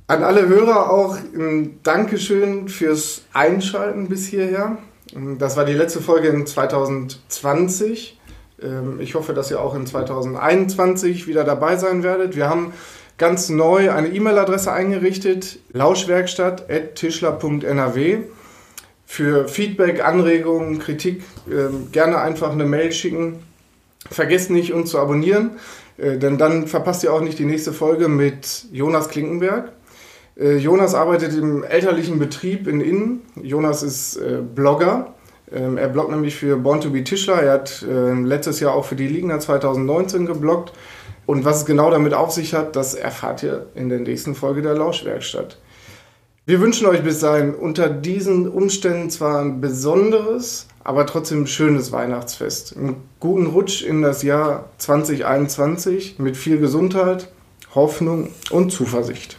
An 0.07 0.23
alle 0.23 0.47
Hörer 0.47 0.91
auch 0.91 1.17
ein 1.17 1.79
Dankeschön 1.83 2.67
fürs 2.67 3.21
Einschalten 3.33 4.09
bis 4.09 4.25
hierher. 4.27 4.77
Das 5.39 5.55
war 5.57 5.65
die 5.65 5.73
letzte 5.73 6.01
Folge 6.01 6.27
in 6.27 6.45
2020. 6.45 8.19
Ähm, 8.61 8.99
ich 8.99 9.15
hoffe, 9.15 9.33
dass 9.33 9.49
ihr 9.51 9.61
auch 9.61 9.75
in 9.75 9.87
2021 9.87 11.27
wieder 11.27 11.43
dabei 11.43 11.75
sein 11.77 12.03
werdet. 12.03 12.35
Wir 12.35 12.49
haben 12.49 12.73
ganz 13.17 13.49
neu 13.49 13.91
eine 13.91 14.09
E-Mail-Adresse 14.09 14.71
eingerichtet, 14.71 15.57
lauschwerkstatt.tischler.nrw. 15.71 18.17
Für 19.05 19.47
Feedback, 19.47 20.03
Anregungen, 20.03 20.79
Kritik 20.79 21.23
ähm, 21.49 21.89
gerne 21.91 22.19
einfach 22.19 22.51
eine 22.51 22.65
Mail 22.65 22.91
schicken. 22.91 23.39
Vergesst 24.09 24.49
nicht, 24.49 24.73
uns 24.73 24.89
zu 24.89 24.99
abonnieren, 24.99 25.51
äh, 25.97 26.17
denn 26.17 26.37
dann 26.37 26.67
verpasst 26.67 27.03
ihr 27.03 27.13
auch 27.13 27.21
nicht 27.21 27.39
die 27.39 27.45
nächste 27.45 27.73
Folge 27.73 28.07
mit 28.07 28.65
Jonas 28.71 29.09
Klinkenberg. 29.09 29.71
Äh, 30.37 30.57
Jonas 30.57 30.95
arbeitet 30.95 31.33
im 31.33 31.63
elterlichen 31.63 32.19
Betrieb 32.19 32.67
in 32.67 32.81
Innen. 32.81 33.21
Jonas 33.41 33.83
ist 33.83 34.17
äh, 34.17 34.39
Blogger. 34.41 35.13
Ähm, 35.51 35.77
er 35.77 35.89
bloggt 35.89 36.11
nämlich 36.11 36.35
für 36.35 36.57
Born 36.57 36.81
to 36.81 36.89
be 36.89 37.03
Tischler. 37.03 37.41
Er 37.43 37.53
hat 37.53 37.85
letztes 37.87 38.59
Jahr 38.59 38.73
auch 38.73 38.85
für 38.85 38.95
die 38.95 39.07
Ligner 39.07 39.39
2019 39.39 40.25
gebloggt. 40.25 40.73
Und 41.25 41.45
was 41.45 41.57
es 41.57 41.65
genau 41.65 41.89
damit 41.89 42.13
auf 42.13 42.31
sich 42.31 42.53
hat, 42.53 42.75
das 42.75 42.95
erfahrt 42.95 43.43
ihr 43.43 43.67
in 43.75 43.89
der 43.89 43.99
nächsten 43.99 44.35
Folge 44.35 44.61
der 44.61 44.73
Lauschwerkstatt. 44.73 45.57
Wir 46.45 46.59
wünschen 46.59 46.87
euch 46.87 47.01
bis 47.01 47.19
dahin 47.19 47.55
unter 47.55 47.89
diesen 47.89 48.49
Umständen 48.49 49.09
zwar 49.09 49.39
ein 49.39 49.61
besonderes, 49.61 50.67
aber 50.83 51.05
trotzdem 51.05 51.43
ein 51.43 51.47
schönes 51.47 51.91
Weihnachtsfest. 51.91 52.75
Einen 52.77 52.95
guten 53.19 53.47
Rutsch 53.47 53.83
in 53.83 54.01
das 54.01 54.23
Jahr 54.23 54.69
2021 54.77 56.19
mit 56.19 56.37
viel 56.37 56.59
Gesundheit, 56.59 57.29
Hoffnung 57.73 58.29
und 58.51 58.71
Zuversicht. 58.71 59.37